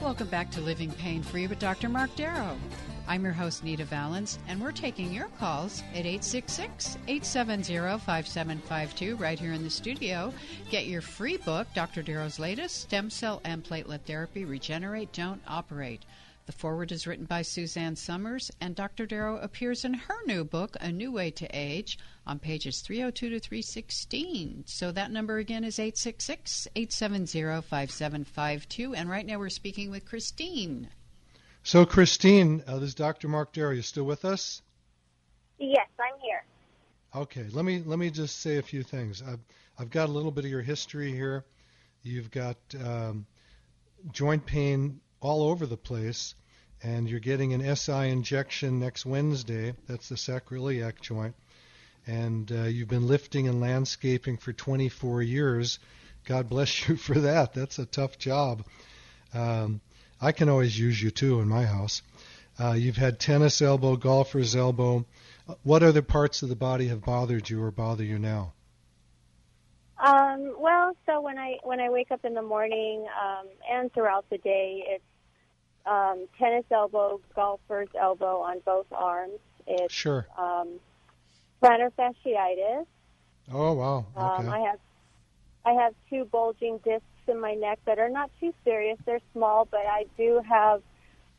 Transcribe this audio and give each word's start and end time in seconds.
Welcome 0.00 0.28
back 0.28 0.50
to 0.52 0.60
Living 0.60 0.90
Pain 0.92 1.22
Free 1.22 1.46
with 1.46 1.58
Dr. 1.58 1.88
Mark 1.88 2.14
Darrow. 2.16 2.56
I'm 3.06 3.24
your 3.24 3.32
host, 3.32 3.64
Nita 3.64 3.84
Valens, 3.84 4.38
and 4.48 4.60
we're 4.60 4.72
taking 4.72 5.12
your 5.12 5.28
calls 5.38 5.82
at 5.92 6.06
866 6.06 6.98
870 7.06 7.98
5752 7.98 9.16
right 9.16 9.38
here 9.38 9.52
in 9.52 9.64
the 9.64 9.70
studio. 9.70 10.32
Get 10.70 10.86
your 10.86 11.00
free 11.00 11.38
book, 11.38 11.66
Dr. 11.74 12.02
Darrow's 12.02 12.38
latest 12.38 12.82
Stem 12.82 13.08
Cell 13.08 13.40
and 13.44 13.64
Platelet 13.64 14.02
Therapy 14.02 14.44
Regenerate, 14.44 15.12
Don't 15.12 15.40
Operate. 15.46 16.04
The 16.44 16.52
forward 16.52 16.92
is 16.92 17.06
written 17.06 17.26
by 17.26 17.42
Suzanne 17.42 17.94
Somers, 17.96 18.50
and 18.60 18.74
Dr. 18.74 19.04
Darrow 19.04 19.36
appears 19.38 19.84
in 19.84 19.92
her 19.92 20.16
new 20.26 20.44
book, 20.44 20.76
A 20.80 20.90
New 20.90 21.12
Way 21.12 21.30
to 21.32 21.46
Age, 21.52 21.98
on 22.28 22.38
pages 22.38 22.80
302 22.82 23.30
to 23.30 23.40
316. 23.40 24.64
So 24.66 24.92
that 24.92 25.10
number 25.10 25.38
again 25.38 25.64
is 25.64 25.78
866 25.78 26.68
870 26.76 27.62
5752. 27.62 28.94
And 28.94 29.08
right 29.08 29.26
now 29.26 29.38
we're 29.38 29.48
speaking 29.48 29.90
with 29.90 30.04
Christine. 30.04 30.88
So, 31.62 31.84
Christine, 31.84 32.62
uh, 32.66 32.78
this 32.78 32.90
is 32.90 32.94
Dr. 32.94 33.28
Mark 33.28 33.52
Darrow. 33.52 33.72
You 33.72 33.82
still 33.82 34.04
with 34.04 34.24
us? 34.24 34.62
Yes, 35.58 35.88
I'm 35.98 36.18
here. 36.20 36.44
Okay, 37.14 37.46
let 37.52 37.64
me 37.64 37.82
let 37.84 37.98
me 37.98 38.10
just 38.10 38.40
say 38.40 38.58
a 38.58 38.62
few 38.62 38.82
things. 38.82 39.22
I've 39.22 39.40
I've 39.78 39.90
got 39.90 40.08
a 40.08 40.12
little 40.12 40.30
bit 40.30 40.44
of 40.44 40.50
your 40.50 40.62
history 40.62 41.12
here. 41.12 41.44
You've 42.02 42.30
got 42.30 42.56
um, 42.82 43.26
joint 44.12 44.46
pain 44.46 45.00
all 45.20 45.42
over 45.42 45.66
the 45.66 45.76
place, 45.76 46.34
and 46.82 47.08
you're 47.08 47.20
getting 47.20 47.54
an 47.54 47.76
SI 47.76 48.08
injection 48.10 48.78
next 48.78 49.04
Wednesday. 49.04 49.74
That's 49.86 50.08
the 50.08 50.14
sacroiliac 50.14 51.00
joint, 51.00 51.34
and 52.06 52.50
uh, 52.50 52.62
you've 52.64 52.88
been 52.88 53.06
lifting 53.06 53.48
and 53.48 53.60
landscaping 53.60 54.36
for 54.38 54.52
24 54.52 55.22
years. 55.22 55.78
God 56.24 56.48
bless 56.48 56.88
you 56.88 56.96
for 57.06 57.18
that. 57.20 57.54
That's 57.54 57.78
a 57.78 57.86
tough 57.86 58.18
job. 58.18 58.64
Um, 59.34 59.80
I 60.20 60.32
can 60.32 60.48
always 60.48 60.78
use 60.78 61.00
you 61.00 61.10
too 61.10 61.40
in 61.40 61.48
my 61.48 61.64
house. 61.64 62.02
Uh, 62.58 62.72
you've 62.72 62.96
had 62.96 63.20
tennis 63.20 63.62
elbow, 63.62 63.96
golfer's 63.96 64.56
elbow. 64.56 65.04
What 65.62 65.82
other 65.82 66.02
parts 66.02 66.42
of 66.42 66.48
the 66.48 66.56
body 66.56 66.88
have 66.88 67.04
bothered 67.04 67.48
you 67.48 67.62
or 67.62 67.70
bother 67.70 68.04
you 68.04 68.18
now? 68.18 68.52
Um, 69.98 70.54
well, 70.58 70.92
so 71.06 71.20
when 71.20 71.38
I 71.38 71.58
when 71.64 71.80
I 71.80 71.90
wake 71.90 72.10
up 72.12 72.24
in 72.24 72.34
the 72.34 72.42
morning 72.42 73.06
um, 73.20 73.46
and 73.70 73.92
throughout 73.92 74.26
the 74.30 74.38
day, 74.38 74.84
it's 74.86 75.04
um, 75.86 76.26
tennis 76.38 76.64
elbow, 76.70 77.20
golfer's 77.34 77.88
elbow 77.98 78.40
on 78.40 78.60
both 78.64 78.86
arms. 78.92 79.38
It's 79.66 79.92
Sure. 79.92 80.26
um, 80.36 80.78
plantar 81.62 81.90
fasciitis. 81.98 82.86
Oh 83.52 83.72
wow. 83.72 84.06
Um, 84.16 84.48
I 84.48 84.60
have 84.60 84.78
I 85.64 85.72
have 85.72 85.94
two 86.10 86.24
bulging 86.26 86.78
discs 86.78 87.04
in 87.26 87.40
my 87.40 87.54
neck 87.54 87.78
that 87.86 87.98
are 87.98 88.08
not 88.08 88.30
too 88.40 88.52
serious. 88.64 88.98
They're 89.04 89.20
small, 89.32 89.66
but 89.70 89.80
I 89.80 90.04
do 90.16 90.40
have 90.48 90.82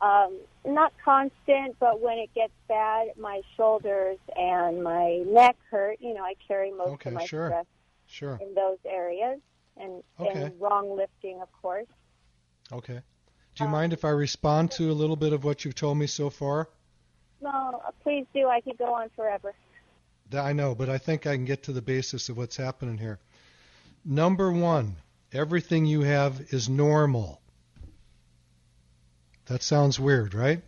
um, 0.01 0.37
not 0.65 0.93
constant, 1.03 1.77
but 1.79 1.99
when 2.01 2.17
it 2.17 2.29
gets 2.33 2.53
bad, 2.67 3.07
my 3.17 3.41
shoulders 3.57 4.17
and 4.35 4.83
my 4.83 5.23
neck 5.27 5.57
hurt. 5.69 5.97
You 5.99 6.13
know, 6.13 6.23
I 6.23 6.35
carry 6.47 6.71
most 6.71 6.91
Okay, 6.91 7.09
of 7.09 7.15
my 7.15 7.25
sure. 7.25 7.47
stress 7.49 7.65
Sure. 8.07 8.39
in 8.41 8.53
those 8.55 8.77
areas, 8.85 9.39
and 9.77 10.03
Okay. 10.19 10.43
and 10.43 10.59
wrong 10.59 10.95
lifting, 10.95 11.41
of 11.41 11.49
course. 11.61 11.87
Okay. 12.71 13.01
Do 13.55 13.63
you 13.63 13.69
mind 13.69 13.93
if 13.93 14.05
I 14.05 14.09
respond 14.09 14.71
to 14.71 14.89
a 14.91 14.93
little 14.93 15.15
bit 15.15 15.33
of 15.33 15.43
what 15.43 15.65
you've 15.65 15.75
told 15.75 15.97
me 15.97 16.07
so 16.07 16.29
far? 16.29 16.69
No, 17.41 17.81
please 18.03 18.25
do. 18.33 18.47
I 18.47 18.61
could 18.61 18.77
go 18.77 18.93
on 18.93 19.09
forever. 19.15 19.53
I 20.33 20.53
know, 20.53 20.75
but 20.75 20.89
I 20.89 20.97
think 20.97 21.25
I 21.27 21.35
can 21.35 21.45
get 21.45 21.63
to 21.63 21.73
the 21.73 21.81
basis 21.81 22.29
of 22.29 22.37
what's 22.37 22.57
happening 22.57 22.97
here. 22.97 23.19
Number 24.05 24.51
one, 24.51 24.95
everything 25.31 25.85
you 25.85 26.01
have 26.01 26.39
is 26.53 26.69
normal. 26.69 27.41
That 29.45 29.63
sounds 29.63 29.99
weird, 29.99 30.33
right? 30.33 30.61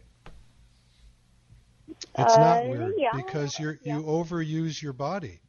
It's 2.17 2.38
not 2.38 2.66
Uh, 2.66 2.69
weird 2.69 2.94
yeah, 2.97 3.11
because 3.16 3.57
you're 3.59 3.79
yeah. 3.83 3.97
you 3.97 4.03
overuse 4.03 4.81
your 4.81 4.94
body 4.94 5.39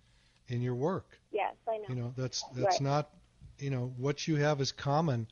in 0.48 0.60
your 0.60 0.74
work. 0.74 1.18
Yes, 1.30 1.54
I 1.68 1.78
know. 1.78 1.84
You 1.88 1.94
know, 1.94 2.14
that's 2.16 2.42
that's 2.54 2.74
Right. 2.76 2.80
not 2.80 3.10
you 3.58 3.70
know, 3.70 3.92
what 3.96 4.26
you 4.26 4.36
have 4.36 4.60
is 4.60 4.72
common 4.72 5.28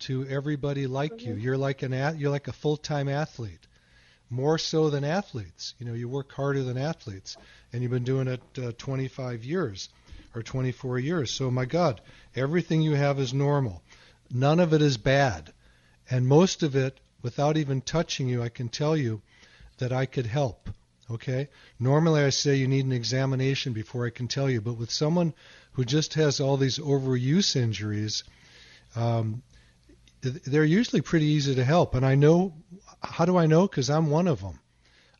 to 0.00 0.26
everybody 0.28 0.86
like 0.86 1.24
you. 1.24 1.34
You're 1.34 1.56
like 1.56 1.82
an 1.82 1.92
at, 1.92 2.18
you're 2.18 2.30
like 2.30 2.46
a 2.48 2.52
full-time 2.52 3.08
athlete. 3.08 3.66
More 4.32 4.56
so 4.56 4.88
than 4.88 5.04
athletes. 5.04 5.74
You 5.78 5.84
know, 5.84 5.92
you 5.92 6.08
work 6.08 6.32
harder 6.32 6.62
than 6.62 6.78
athletes 6.78 7.36
and 7.70 7.82
you've 7.82 7.92
been 7.92 8.02
doing 8.02 8.28
it 8.28 8.40
uh, 8.56 8.72
25 8.78 9.44
years 9.44 9.90
or 10.34 10.42
24 10.42 10.98
years. 10.98 11.30
So 11.30 11.50
my 11.50 11.66
god, 11.66 12.00
everything 12.34 12.80
you 12.80 12.94
have 12.94 13.20
is 13.20 13.34
normal. 13.34 13.82
None 14.30 14.58
of 14.58 14.72
it 14.72 14.80
is 14.80 14.96
bad. 14.96 15.52
And 16.10 16.26
most 16.26 16.62
of 16.62 16.74
it 16.74 16.98
without 17.20 17.58
even 17.58 17.82
touching 17.82 18.26
you, 18.26 18.42
I 18.42 18.48
can 18.48 18.70
tell 18.70 18.96
you 18.96 19.20
that 19.76 19.92
I 19.92 20.06
could 20.06 20.26
help. 20.26 20.70
Okay? 21.10 21.50
Normally 21.78 22.22
I 22.22 22.30
say 22.30 22.56
you 22.56 22.68
need 22.68 22.86
an 22.86 22.92
examination 22.92 23.74
before 23.74 24.06
I 24.06 24.10
can 24.10 24.28
tell 24.28 24.48
you, 24.48 24.62
but 24.62 24.78
with 24.78 24.90
someone 24.90 25.34
who 25.72 25.84
just 25.84 26.14
has 26.14 26.40
all 26.40 26.56
these 26.56 26.78
overuse 26.78 27.54
injuries, 27.54 28.24
um, 28.96 29.42
they're 30.22 30.64
usually 30.64 31.02
pretty 31.02 31.26
easy 31.26 31.54
to 31.54 31.64
help. 31.64 31.94
And 31.94 32.06
I 32.06 32.14
know, 32.14 32.54
how 33.02 33.24
do 33.24 33.36
I 33.36 33.46
know? 33.46 33.66
Because 33.66 33.90
I'm 33.90 34.10
one 34.10 34.28
of 34.28 34.40
them. 34.40 34.58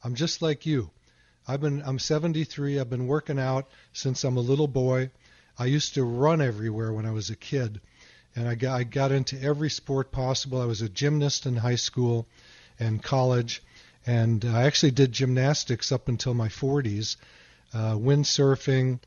I'm 0.05 0.15
just 0.15 0.43
like 0.43 0.67
you. 0.67 0.91
I've 1.47 1.61
been, 1.61 1.83
I'm 1.85 1.99
73. 1.99 2.79
I've 2.79 2.91
been 2.91 3.07
working 3.07 3.39
out 3.39 3.69
since 3.93 4.25
I'm 4.25 4.37
a 4.37 4.41
little 4.41 4.69
boy. 4.69 5.11
I 5.59 5.67
used 5.67 5.95
to 5.95 6.05
run 6.05 6.41
everywhere 6.41 6.93
when 6.93 7.05
I 7.05 7.11
was 7.11 7.31
a 7.31 7.37
kid, 7.37 7.81
and 8.35 8.49
I 8.49 8.55
got, 8.55 8.81
I 8.81 8.85
got 8.85 9.13
into 9.13 9.41
every 9.41 9.69
sport 9.69 10.11
possible. 10.13 10.61
I 10.61 10.67
was 10.67 10.83
a 10.83 10.89
gymnast 10.89 11.47
in 11.47 11.57
high 11.57 11.77
school 11.77 12.27
and 12.79 13.03
college, 13.03 13.63
and 14.07 14.45
I 14.45 14.63
actually 14.65 14.93
did 14.93 15.13
gymnastics 15.13 15.93
up 15.93 16.09
until 16.09 16.35
my 16.35 16.49
40s, 16.49 17.17
uh, 17.75 17.95
windsurfing, 17.95 19.01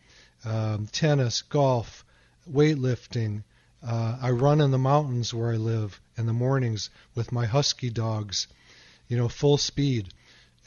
um, 0.44 0.88
tennis, 0.88 1.42
golf, 1.42 2.06
weightlifting. 2.52 3.44
Uh, 3.86 4.18
I 4.22 4.32
run 4.32 4.62
in 4.62 4.72
the 4.72 4.78
mountains 4.78 5.34
where 5.34 5.52
I 5.52 5.58
live 5.58 6.00
in 6.18 6.26
the 6.26 6.34
mornings 6.34 6.90
with 7.16 7.32
my 7.32 7.46
husky 7.46 7.90
dogs, 7.90 8.48
you 9.08 9.18
know, 9.18 9.28
full 9.28 9.58
speed. 9.58 10.10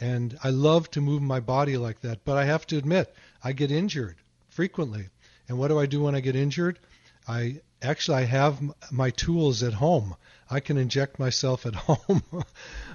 And 0.00 0.38
I 0.44 0.50
love 0.50 0.90
to 0.92 1.00
move 1.00 1.22
my 1.22 1.40
body 1.40 1.76
like 1.76 2.00
that. 2.00 2.24
But 2.24 2.36
I 2.36 2.44
have 2.44 2.66
to 2.68 2.78
admit, 2.78 3.12
I 3.42 3.52
get 3.52 3.70
injured 3.70 4.16
frequently. 4.48 5.08
And 5.48 5.58
what 5.58 5.68
do 5.68 5.78
I 5.78 5.86
do 5.86 6.02
when 6.02 6.14
I 6.14 6.20
get 6.20 6.36
injured? 6.36 6.78
I 7.26 7.60
actually 7.82 8.18
I 8.18 8.24
have 8.24 8.60
my 8.90 9.10
tools 9.10 9.62
at 9.62 9.74
home. 9.74 10.16
I 10.50 10.60
can 10.60 10.76
inject 10.76 11.18
myself 11.18 11.66
at 11.66 11.74
home. 11.88 12.22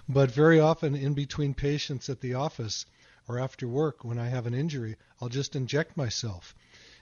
but 0.09 0.31
very 0.31 0.59
often 0.59 0.95
in 0.95 1.13
between 1.13 1.53
patients 1.53 2.09
at 2.09 2.21
the 2.21 2.33
office 2.33 2.85
or 3.27 3.39
after 3.39 3.67
work 3.67 4.03
when 4.03 4.19
I 4.19 4.27
have 4.27 4.45
an 4.45 4.53
injury, 4.53 4.97
I'll 5.21 5.29
just 5.29 5.55
inject 5.55 5.95
myself. 5.95 6.55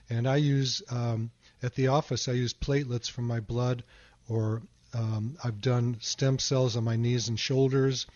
And 0.09 0.27
I 0.27 0.35
use 0.37 0.83
um, 0.89 1.31
at 1.63 1.75
the 1.75 1.87
office 1.87 2.27
I 2.27 2.33
use 2.33 2.53
platelets 2.53 3.09
from 3.09 3.25
my 3.25 3.39
blood 3.39 3.83
or 4.27 4.61
um, 4.93 5.37
I've 5.43 5.61
done 5.61 5.97
stem 6.01 6.37
cells 6.37 6.75
on 6.75 6.83
my 6.83 6.95
knees 6.95 7.29
and 7.29 7.39
shoulders. 7.39 8.07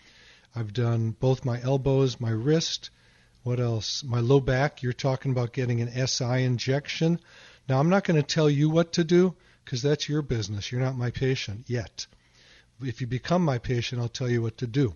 I've 0.55 0.71
done 0.71 1.11
both 1.11 1.43
my 1.43 1.61
elbows, 1.61 2.19
my 2.19 2.29
wrist. 2.29 2.89
What 3.43 3.59
else? 3.59 4.03
My 4.03 4.21
low 4.21 4.39
back. 4.39 4.81
You're 4.81 4.93
talking 4.93 5.31
about 5.31 5.51
getting 5.51 5.81
an 5.81 6.07
SI 6.07 6.43
injection. 6.43 7.19
Now, 7.67 7.79
I'm 7.79 7.89
not 7.89 8.05
going 8.05 8.15
to 8.15 8.27
tell 8.27 8.49
you 8.49 8.69
what 8.69 8.93
to 8.93 9.03
do 9.03 9.35
because 9.63 9.81
that's 9.81 10.07
your 10.07 10.21
business. 10.21 10.71
You're 10.71 10.81
not 10.81 10.95
my 10.95 11.11
patient 11.11 11.65
yet. 11.67 12.07
If 12.81 13.01
you 13.01 13.07
become 13.07 13.43
my 13.43 13.57
patient, 13.57 14.01
I'll 14.01 14.07
tell 14.07 14.29
you 14.29 14.41
what 14.41 14.57
to 14.59 14.67
do. 14.67 14.95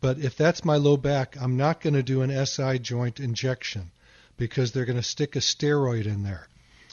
But 0.00 0.18
if 0.18 0.36
that's 0.36 0.64
my 0.64 0.76
low 0.76 0.96
back, 0.96 1.36
I'm 1.40 1.56
not 1.56 1.80
going 1.80 1.94
to 1.94 2.02
do 2.02 2.22
an 2.22 2.46
SI 2.46 2.78
joint 2.78 3.20
injection 3.20 3.90
because 4.36 4.72
they're 4.72 4.84
going 4.84 4.96
to 4.96 5.02
stick 5.02 5.36
a 5.36 5.40
steroid 5.40 6.06
in 6.06 6.22
there. 6.22 6.48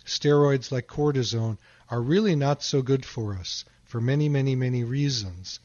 Steroids 0.06 0.72
like 0.72 0.88
cortisone 0.88 1.58
are 1.90 2.02
really 2.02 2.36
not 2.36 2.64
so 2.64 2.82
good 2.82 3.06
for 3.06 3.36
us 3.36 3.66
for 3.86 4.02
many, 4.02 4.28
many, 4.28 4.56
many 4.56 4.84
reasons. 4.84 5.60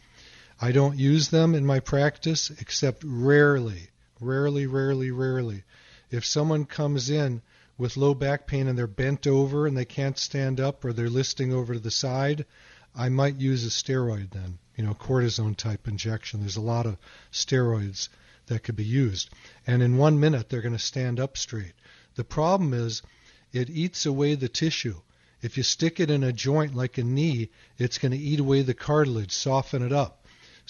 I 0.64 0.70
don't 0.70 0.96
use 0.96 1.30
them 1.30 1.56
in 1.56 1.66
my 1.66 1.80
practice 1.80 2.48
except 2.48 3.02
rarely, 3.04 3.88
rarely, 4.20 4.68
rarely, 4.68 5.10
rarely. 5.10 5.64
If 6.08 6.24
someone 6.24 6.66
comes 6.66 7.10
in 7.10 7.42
with 7.76 7.96
low 7.96 8.14
back 8.14 8.46
pain 8.46 8.68
and 8.68 8.78
they're 8.78 8.86
bent 8.86 9.26
over 9.26 9.66
and 9.66 9.76
they 9.76 9.84
can't 9.84 10.16
stand 10.16 10.60
up 10.60 10.84
or 10.84 10.92
they're 10.92 11.10
listing 11.10 11.52
over 11.52 11.74
to 11.74 11.80
the 11.80 11.90
side, 11.90 12.46
I 12.94 13.08
might 13.08 13.40
use 13.40 13.66
a 13.66 13.70
steroid 13.70 14.30
then, 14.30 14.60
you 14.76 14.84
know, 14.84 14.94
cortisone 14.94 15.56
type 15.56 15.88
injection. 15.88 16.38
There's 16.38 16.54
a 16.54 16.60
lot 16.60 16.86
of 16.86 16.96
steroids 17.32 18.08
that 18.46 18.62
could 18.62 18.76
be 18.76 18.84
used. 18.84 19.30
And 19.66 19.82
in 19.82 19.98
one 19.98 20.20
minute, 20.20 20.48
they're 20.48 20.62
going 20.62 20.74
to 20.74 20.78
stand 20.78 21.18
up 21.18 21.36
straight. 21.36 21.72
The 22.14 22.22
problem 22.22 22.72
is 22.72 23.02
it 23.52 23.68
eats 23.68 24.06
away 24.06 24.36
the 24.36 24.48
tissue. 24.48 25.00
If 25.40 25.56
you 25.56 25.64
stick 25.64 25.98
it 25.98 26.08
in 26.08 26.22
a 26.22 26.32
joint 26.32 26.72
like 26.72 26.98
a 26.98 27.02
knee, 27.02 27.50
it's 27.78 27.98
going 27.98 28.12
to 28.12 28.16
eat 28.16 28.38
away 28.38 28.62
the 28.62 28.74
cartilage, 28.74 29.32
soften 29.32 29.82
it 29.82 29.92
up. 29.92 30.21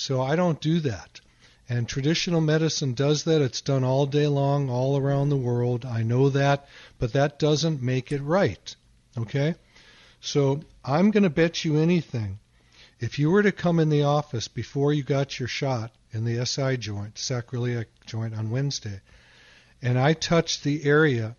So 0.05 0.21
I 0.21 0.35
don't 0.35 0.61
do 0.61 0.81
that. 0.81 1.21
And 1.69 1.89
traditional 1.89 2.41
medicine 2.41 2.93
does 2.93 3.23
that. 3.23 3.41
It's 3.41 3.61
done 3.61 3.85
all 3.85 4.05
day 4.05 4.27
long, 4.27 4.69
all 4.69 4.97
around 4.97 5.29
the 5.29 5.37
world. 5.37 5.85
I 5.85 6.03
know 6.03 6.29
that, 6.31 6.67
but 6.99 7.13
that 7.13 7.39
doesn't 7.39 7.81
make 7.81 8.11
it 8.11 8.21
right. 8.21 8.75
Okay? 9.17 9.55
So 10.21 10.65
I'm 10.85 11.13
going 11.13 11.23
to 11.23 11.31
bet 11.31 11.65
you 11.65 11.77
anything. 11.77 12.41
If 12.99 13.21
you 13.21 13.31
were 13.31 13.45
to 13.45 13.53
come 13.53 13.79
in 13.79 13.91
the 13.91 14.03
office 14.03 14.49
before 14.49 14.93
you 14.93 15.05
got 15.05 15.39
your 15.39 15.47
shot 15.47 15.93
in 16.11 16.25
the 16.25 16.45
SI 16.45 16.79
joint, 16.79 17.15
sacroiliac 17.15 17.87
joint 18.05 18.35
on 18.35 18.51
Wednesday, 18.51 19.03
and 19.81 19.97
I 19.97 20.15
touched 20.15 20.65
the 20.65 20.83
area 20.83 21.37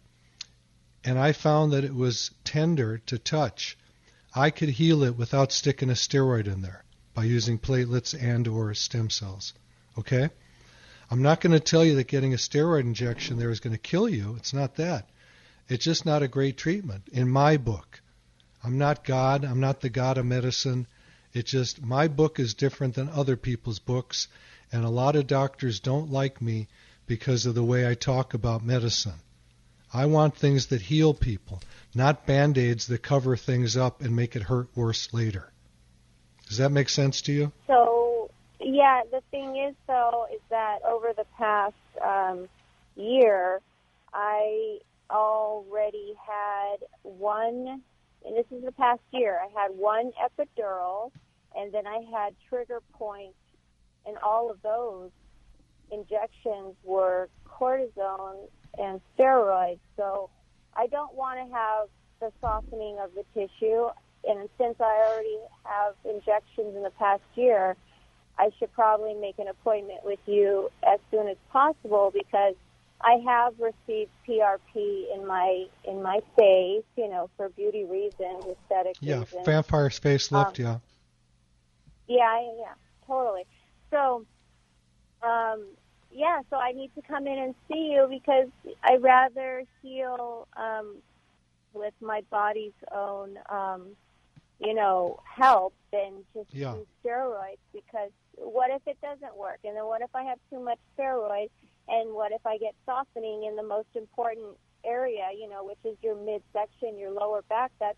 and 1.04 1.19
I 1.19 1.33
found 1.33 1.74
that 1.74 1.83
it 1.83 1.94
was 1.94 2.31
tender 2.45 3.00
to 3.07 3.18
touch, 3.18 3.77
I 4.33 4.51
could 4.51 4.69
heal 4.69 5.04
it 5.04 5.18
without 5.18 5.51
sticking 5.51 5.89
a 5.89 5.95
steroid 5.95 6.48
in 6.48 6.62
there 6.62 6.82
by 7.13 7.24
using 7.24 7.60
platelets 7.60 8.13
and 8.19 8.48
or 8.48 8.74
stem 8.74 9.10
cells. 9.10 9.54
Okay? 9.98 10.30
I'm 11.12 11.21
not 11.21 11.42
going 11.42 11.54
to 11.54 11.60
tell 11.60 11.86
you 11.86 11.95
that 11.95 12.07
getting 12.07 12.33
a 12.33 12.38
steroid 12.38 12.81
injection 12.81 13.38
there 13.38 13.51
is 13.51 13.60
going 13.60 13.74
to 13.74 13.80
kill 13.80 14.10
you. 14.10 14.36
It's 14.38 14.54
not 14.54 14.75
that. 14.77 15.10
It's 15.69 15.86
just 15.86 16.06
not 16.06 16.24
a 16.24 16.27
great 16.27 16.57
treatment 16.57 17.04
in 17.12 17.30
my 17.30 17.57
book. 17.57 18.01
I'm 18.63 18.77
not 18.77 19.04
God. 19.04 19.45
I'm 19.45 19.60
not 19.60 19.81
the 19.81 19.89
God 19.89 20.18
of 20.18 20.25
medicine. 20.25 20.88
It's 21.33 21.51
just 21.51 21.81
my 21.81 22.07
book 22.07 22.39
is 22.39 22.54
different 22.54 22.95
than 22.95 23.10
other 23.10 23.38
people's 23.38 23.80
books, 23.80 24.27
and 24.71 24.83
a 24.83 24.89
lot 24.89 25.15
of 25.15 25.27
doctors 25.27 25.80
don't 25.80 26.12
like 26.12 26.42
me 26.42 26.68
because 27.06 27.45
of 27.45 27.56
the 27.56 27.63
way 27.63 27.88
I 27.88 27.94
talk 27.94 28.33
about 28.33 28.63
medicine. 28.63 29.19
I 29.94 30.07
want 30.07 30.36
things 30.36 30.68
that 30.68 30.81
heal 30.81 31.13
people, 31.13 31.62
not 31.94 32.25
band 32.25 32.57
aids 32.57 32.88
that 32.88 33.04
cover 33.04 33.38
things 33.38 33.77
up 33.77 34.01
and 34.01 34.15
make 34.15 34.36
it 34.36 34.44
hurt 34.44 34.75
worse 34.75 35.13
later. 35.13 35.52
Does 36.47 36.57
that 36.57 36.71
make 36.71 36.89
sense 36.89 37.21
to 37.23 37.33
you? 37.33 37.51
So, 37.67 38.29
yeah, 38.59 39.01
the 39.11 39.21
thing 39.31 39.57
is, 39.57 39.75
though, 39.87 40.27
is 40.33 40.41
that 40.49 40.79
over 40.87 41.13
the 41.15 41.25
past 41.37 41.73
um, 42.03 42.47
year, 42.95 43.59
I 44.13 44.79
already 45.09 46.13
had 46.25 46.77
one, 47.01 47.81
and 48.25 48.35
this 48.35 48.45
is 48.51 48.63
the 48.63 48.71
past 48.71 49.01
year, 49.11 49.39
I 49.39 49.61
had 49.61 49.71
one 49.75 50.11
epidural, 50.21 51.11
and 51.55 51.71
then 51.71 51.87
I 51.87 52.01
had 52.11 52.35
trigger 52.49 52.81
points, 52.93 53.37
and 54.05 54.17
all 54.17 54.51
of 54.51 54.61
those 54.61 55.11
injections 55.91 56.75
were 56.83 57.29
cortisone 57.47 58.47
and 58.77 58.99
steroids. 59.17 59.79
So 59.97 60.29
I 60.75 60.87
don't 60.87 61.13
want 61.13 61.39
to 61.39 61.53
have 61.53 61.87
the 62.19 62.31
softening 62.41 62.97
of 62.99 63.11
the 63.13 63.23
tissue. 63.33 63.87
And 64.27 64.49
since 64.57 64.75
I 64.79 65.07
already 65.09 65.37
have 65.65 65.95
injections 66.05 66.75
in 66.75 66.83
the 66.83 66.91
past 66.97 67.23
year, 67.35 67.75
I 68.37 68.49
should 68.57 68.71
probably 68.73 69.13
make 69.13 69.37
an 69.37 69.47
appointment 69.47 69.99
with 70.03 70.19
you 70.25 70.69
as 70.87 70.99
soon 71.11 71.27
as 71.27 71.37
possible 71.51 72.11
because 72.13 72.55
I 73.01 73.17
have 73.27 73.53
received 73.59 74.11
PRP 74.27 75.13
in 75.13 75.27
my 75.27 75.65
in 75.83 76.01
my 76.01 76.21
face, 76.37 76.85
you 76.95 77.09
know, 77.09 77.29
for 77.35 77.49
beauty 77.49 77.83
reasons, 77.83 78.45
aesthetic 78.49 78.95
yeah, 79.01 79.19
reasons. 79.19 79.29
Yeah, 79.33 79.43
vampire 79.45 79.89
facelift, 79.89 80.59
um, 80.59 80.65
yeah. 80.65 80.77
Yeah, 82.07 82.41
yeah, 82.59 82.73
totally. 83.05 83.43
So, 83.91 84.25
um, 85.21 85.67
yeah, 86.11 86.41
so 86.49 86.57
I 86.57 86.71
need 86.71 86.91
to 86.95 87.01
come 87.01 87.27
in 87.27 87.37
and 87.37 87.55
see 87.67 87.91
you 87.93 88.07
because 88.09 88.49
I 88.83 88.97
rather 88.97 89.63
heal 89.81 90.47
um, 90.55 90.97
with 91.73 91.93
my 92.01 92.21
body's 92.29 92.73
own, 92.93 93.37
um, 93.49 93.95
you 94.63 94.74
know, 94.74 95.19
help 95.24 95.74
than 95.92 96.24
just 96.33 96.54
yeah. 96.54 96.75
use 96.75 96.88
steroids. 97.04 97.57
Because 97.74 98.12
what 98.36 98.71
if 98.71 98.81
it 98.88 98.98
doesn't 99.01 99.36
work? 99.36 99.60
And 99.63 99.75
then 99.75 99.86
what 99.86 100.01
if 100.01 100.10
I 100.15 100.24
have 100.24 100.39
too 100.50 100.60
much 100.60 100.80
steroid? 100.98 101.50
And 101.88 102.13
what 102.13 102.31
if 102.31 102.45
I 102.45 102.57
get 102.57 102.74
softening 102.86 103.44
in 103.44 103.56
the 103.56 103.63
most 103.63 103.89
important 103.95 104.57
area, 104.86 105.27
you 105.38 105.50
know, 105.50 105.65
which 105.65 105.80
is 105.83 105.98
your 106.01 106.15
midsection, 106.15 106.98
your 106.98 107.12
lower 107.12 107.42
back? 107.44 107.71
That's 107.80 107.98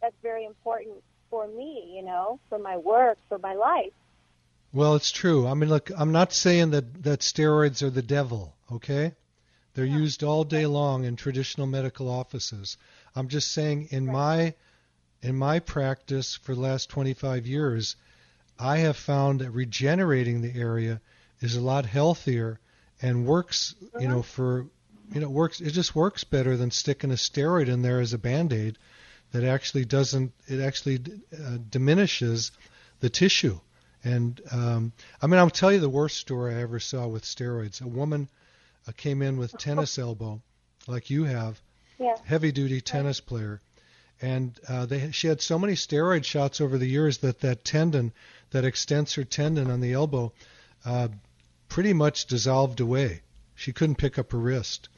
that's 0.00 0.14
very 0.22 0.44
important 0.44 1.02
for 1.30 1.48
me, 1.48 1.92
you 1.96 2.02
know, 2.02 2.38
for 2.48 2.58
my 2.58 2.76
work, 2.76 3.18
for 3.28 3.38
my 3.38 3.54
life. 3.54 3.92
Well, 4.72 4.94
it's 4.94 5.10
true. 5.10 5.46
I 5.46 5.54
mean, 5.54 5.68
look, 5.68 5.90
I'm 5.96 6.12
not 6.12 6.32
saying 6.32 6.70
that, 6.70 7.02
that 7.02 7.20
steroids 7.20 7.82
are 7.82 7.90
the 7.90 8.02
devil, 8.02 8.54
okay? 8.70 9.14
They're 9.74 9.84
yeah. 9.84 9.96
used 9.96 10.22
all 10.22 10.44
day 10.44 10.66
long 10.66 11.04
in 11.04 11.16
traditional 11.16 11.66
medical 11.66 12.08
offices. 12.08 12.76
I'm 13.14 13.28
just 13.28 13.50
saying 13.52 13.88
in 13.90 14.06
right. 14.06 14.12
my 14.12 14.54
in 15.22 15.36
my 15.36 15.58
practice 15.58 16.36
for 16.36 16.54
the 16.54 16.60
last 16.60 16.88
25 16.90 17.46
years, 17.46 17.96
I 18.58 18.78
have 18.78 18.96
found 18.96 19.40
that 19.40 19.50
regenerating 19.50 20.40
the 20.40 20.54
area 20.58 21.00
is 21.40 21.56
a 21.56 21.60
lot 21.60 21.86
healthier 21.86 22.60
and 23.00 23.26
works, 23.26 23.74
uh-huh. 23.80 24.00
you 24.00 24.08
know, 24.08 24.22
for 24.22 24.66
you 25.12 25.20
know, 25.20 25.30
works 25.30 25.60
it 25.60 25.70
just 25.70 25.94
works 25.94 26.24
better 26.24 26.56
than 26.56 26.70
sticking 26.70 27.10
a 27.10 27.14
steroid 27.14 27.68
in 27.68 27.80
there 27.80 28.00
as 28.00 28.12
a 28.12 28.18
band-aid 28.18 28.76
that 29.32 29.42
actually 29.42 29.84
doesn't 29.84 30.32
it 30.46 30.60
actually 30.60 31.00
uh, 31.32 31.58
diminishes 31.70 32.52
the 33.00 33.08
tissue 33.08 33.58
and 34.04 34.40
um, 34.52 34.92
I 35.20 35.26
mean, 35.26 35.38
I'll 35.38 35.50
tell 35.50 35.72
you 35.72 35.80
the 35.80 35.88
worst 35.88 36.18
story 36.18 36.54
I 36.54 36.62
ever 36.62 36.78
saw 36.78 37.06
with 37.06 37.24
steroids. 37.24 37.82
A 37.82 37.88
woman 37.88 38.28
uh, 38.86 38.92
came 38.96 39.22
in 39.22 39.36
with 39.36 39.56
tennis 39.58 39.98
elbow, 39.98 40.40
like 40.86 41.10
you 41.10 41.24
have, 41.24 41.60
yeah. 41.98 42.16
heavy 42.24 42.52
duty 42.52 42.80
tennis 42.80 43.20
player, 43.20 43.60
and 44.20 44.58
uh, 44.68 44.86
they 44.86 45.10
she 45.10 45.28
had 45.28 45.40
so 45.40 45.58
many 45.58 45.74
steroid 45.74 46.24
shots 46.24 46.60
over 46.60 46.78
the 46.78 46.86
years 46.86 47.18
that 47.18 47.40
that 47.40 47.64
tendon, 47.64 48.12
that 48.50 48.64
extensor 48.64 49.24
tendon 49.24 49.70
on 49.70 49.80
the 49.80 49.92
elbow, 49.92 50.32
uh, 50.84 51.08
pretty 51.68 51.92
much 51.92 52.26
dissolved 52.26 52.80
away. 52.80 53.22
She 53.54 53.72
couldn't 53.72 53.96
pick 53.96 54.18
up 54.18 54.32
her 54.32 54.38
wrist, 54.38 54.88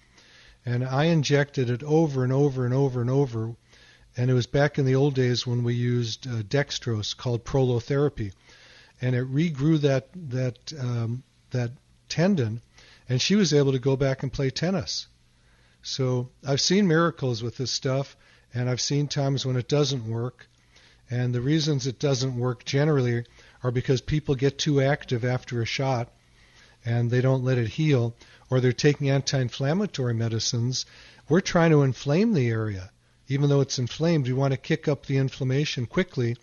and 0.64 0.84
I 0.84 1.04
injected 1.04 1.70
it 1.70 1.82
over 1.82 2.24
and 2.24 2.32
over 2.32 2.64
and 2.64 2.74
over 2.74 3.00
and 3.00 3.10
over. 3.10 3.54
And 4.16 4.28
it 4.30 4.34
was 4.34 4.48
back 4.48 4.78
in 4.78 4.84
the 4.84 4.96
old 4.96 5.14
days 5.14 5.46
when 5.46 5.62
we 5.62 5.74
used 5.74 6.26
uh, 6.26 6.42
dextrose 6.42 7.16
called 7.16 7.44
prolotherapy 7.44 8.32
and 9.00 9.14
it 9.14 9.32
regrew 9.32 9.80
that 9.80 10.08
that 10.14 10.72
um, 10.78 11.22
that 11.50 11.70
tendon, 12.08 12.60
and 13.08 13.20
she 13.20 13.34
was 13.34 13.52
able 13.52 13.72
to 13.72 13.78
go 13.78 13.96
back 13.96 14.22
and 14.22 14.32
play 14.32 14.50
tennis. 14.50 15.06
So 15.82 16.30
I've 16.46 16.60
seen 16.60 16.86
miracles 16.86 17.42
with 17.42 17.56
this 17.56 17.70
stuff, 17.70 18.16
and 18.54 18.68
I've 18.68 18.80
seen 18.80 19.08
times 19.08 19.46
when 19.46 19.56
it 19.56 19.68
doesn't 19.68 20.08
work. 20.08 20.48
And 21.10 21.34
the 21.34 21.40
reasons 21.40 21.86
it 21.86 21.98
doesn't 21.98 22.38
work 22.38 22.64
generally 22.64 23.24
are 23.62 23.70
because 23.70 24.00
people 24.00 24.34
get 24.34 24.58
too 24.58 24.80
active 24.80 25.24
after 25.24 25.60
a 25.60 25.66
shot 25.66 26.08
and 26.84 27.10
they 27.10 27.20
don't 27.20 27.44
let 27.44 27.58
it 27.58 27.68
heal, 27.68 28.14
or 28.48 28.60
they're 28.60 28.72
taking 28.72 29.10
anti 29.10 29.38
inflammatory 29.38 30.14
medicines. 30.14 30.86
We're 31.28 31.40
trying 31.40 31.70
to 31.72 31.82
inflame 31.82 32.32
the 32.32 32.48
area. 32.48 32.90
Even 33.28 33.48
though 33.48 33.60
it's 33.60 33.78
inflamed, 33.78 34.26
we 34.26 34.32
want 34.32 34.52
to 34.52 34.56
kick 34.56 34.88
up 34.88 35.06
the 35.06 35.18
inflammation 35.18 35.86
quickly 35.86 36.36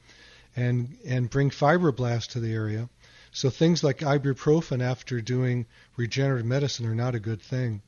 and 0.56 0.98
and 1.06 1.30
bring 1.30 1.50
fibroblasts 1.50 2.28
to 2.32 2.40
the 2.40 2.54
area. 2.54 2.90
So 3.32 3.50
things 3.50 3.84
like 3.84 4.00
ibuprofen 4.00 4.82
after 4.82 5.22
doing 5.22 5.66
regenerative 5.96 6.46
medicine 6.46 6.86
are 6.86 6.96
not 6.96 7.16
a 7.16 7.20
good 7.20 7.42
thing. 7.42 7.82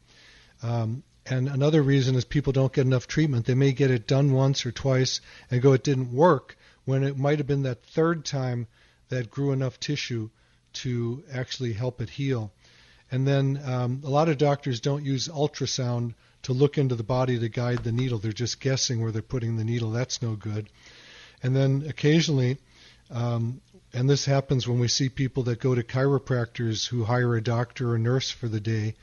Um, 0.62 1.04
and 1.26 1.48
another 1.48 1.82
reason 1.82 2.16
is 2.16 2.26
people 2.26 2.54
don't 2.54 2.74
get 2.74 2.86
enough 2.86 3.08
treatment. 3.08 3.46
They 3.46 3.54
may 3.54 3.72
get 3.72 3.92
it 3.92 4.08
done 4.08 4.32
once 4.32 4.66
or 4.66 4.72
twice 4.72 5.22
and 5.52 5.62
go, 5.62 5.74
it 5.74 5.84
didn't 5.84 6.14
work, 6.14 6.58
when 6.86 7.04
it 7.04 7.18
might 7.18 7.38
have 7.38 7.48
been 7.48 7.64
that 7.64 7.84
third 7.84 8.26
time 8.26 8.68
that 9.10 9.30
grew 9.30 9.52
enough 9.52 9.80
tissue 9.80 10.30
to 10.72 11.24
actually 11.32 11.74
help 11.74 12.02
it 12.02 12.10
heal. 12.10 12.52
And 13.12 13.28
then 13.28 13.62
um, 13.64 14.02
a 14.04 14.10
lot 14.10 14.30
of 14.30 14.38
doctors 14.38 14.80
don't 14.80 15.06
use 15.06 15.28
ultrasound 15.28 16.14
to 16.44 16.54
look 16.54 16.78
into 16.78 16.96
the 16.96 17.04
body 17.04 17.38
to 17.40 17.50
guide 17.50 17.84
the 17.84 17.92
needle. 17.92 18.18
They're 18.18 18.32
just 18.32 18.60
guessing 18.60 19.02
where 19.02 19.12
they're 19.12 19.22
putting 19.22 19.58
the 19.58 19.64
needle. 19.64 19.92
That's 19.92 20.22
no 20.22 20.36
good. 20.36 20.70
And 21.44 21.56
then 21.56 21.86
occasionally, 21.88 22.58
um, 23.12 23.62
and 23.94 24.10
this 24.10 24.26
happens 24.26 24.68
when 24.68 24.80
we 24.80 24.88
see 24.88 25.10
people 25.10 25.44
that 25.44 25.60
go 25.60 25.74
to 25.74 25.84
chiropractors 25.84 26.88
who 26.88 27.04
hire 27.04 27.36
a 27.36 27.42
doctor 27.42 27.94
or 27.94 27.98
nurse 27.98 28.30
for 28.30 28.48
the 28.48 28.60
day 28.60 28.96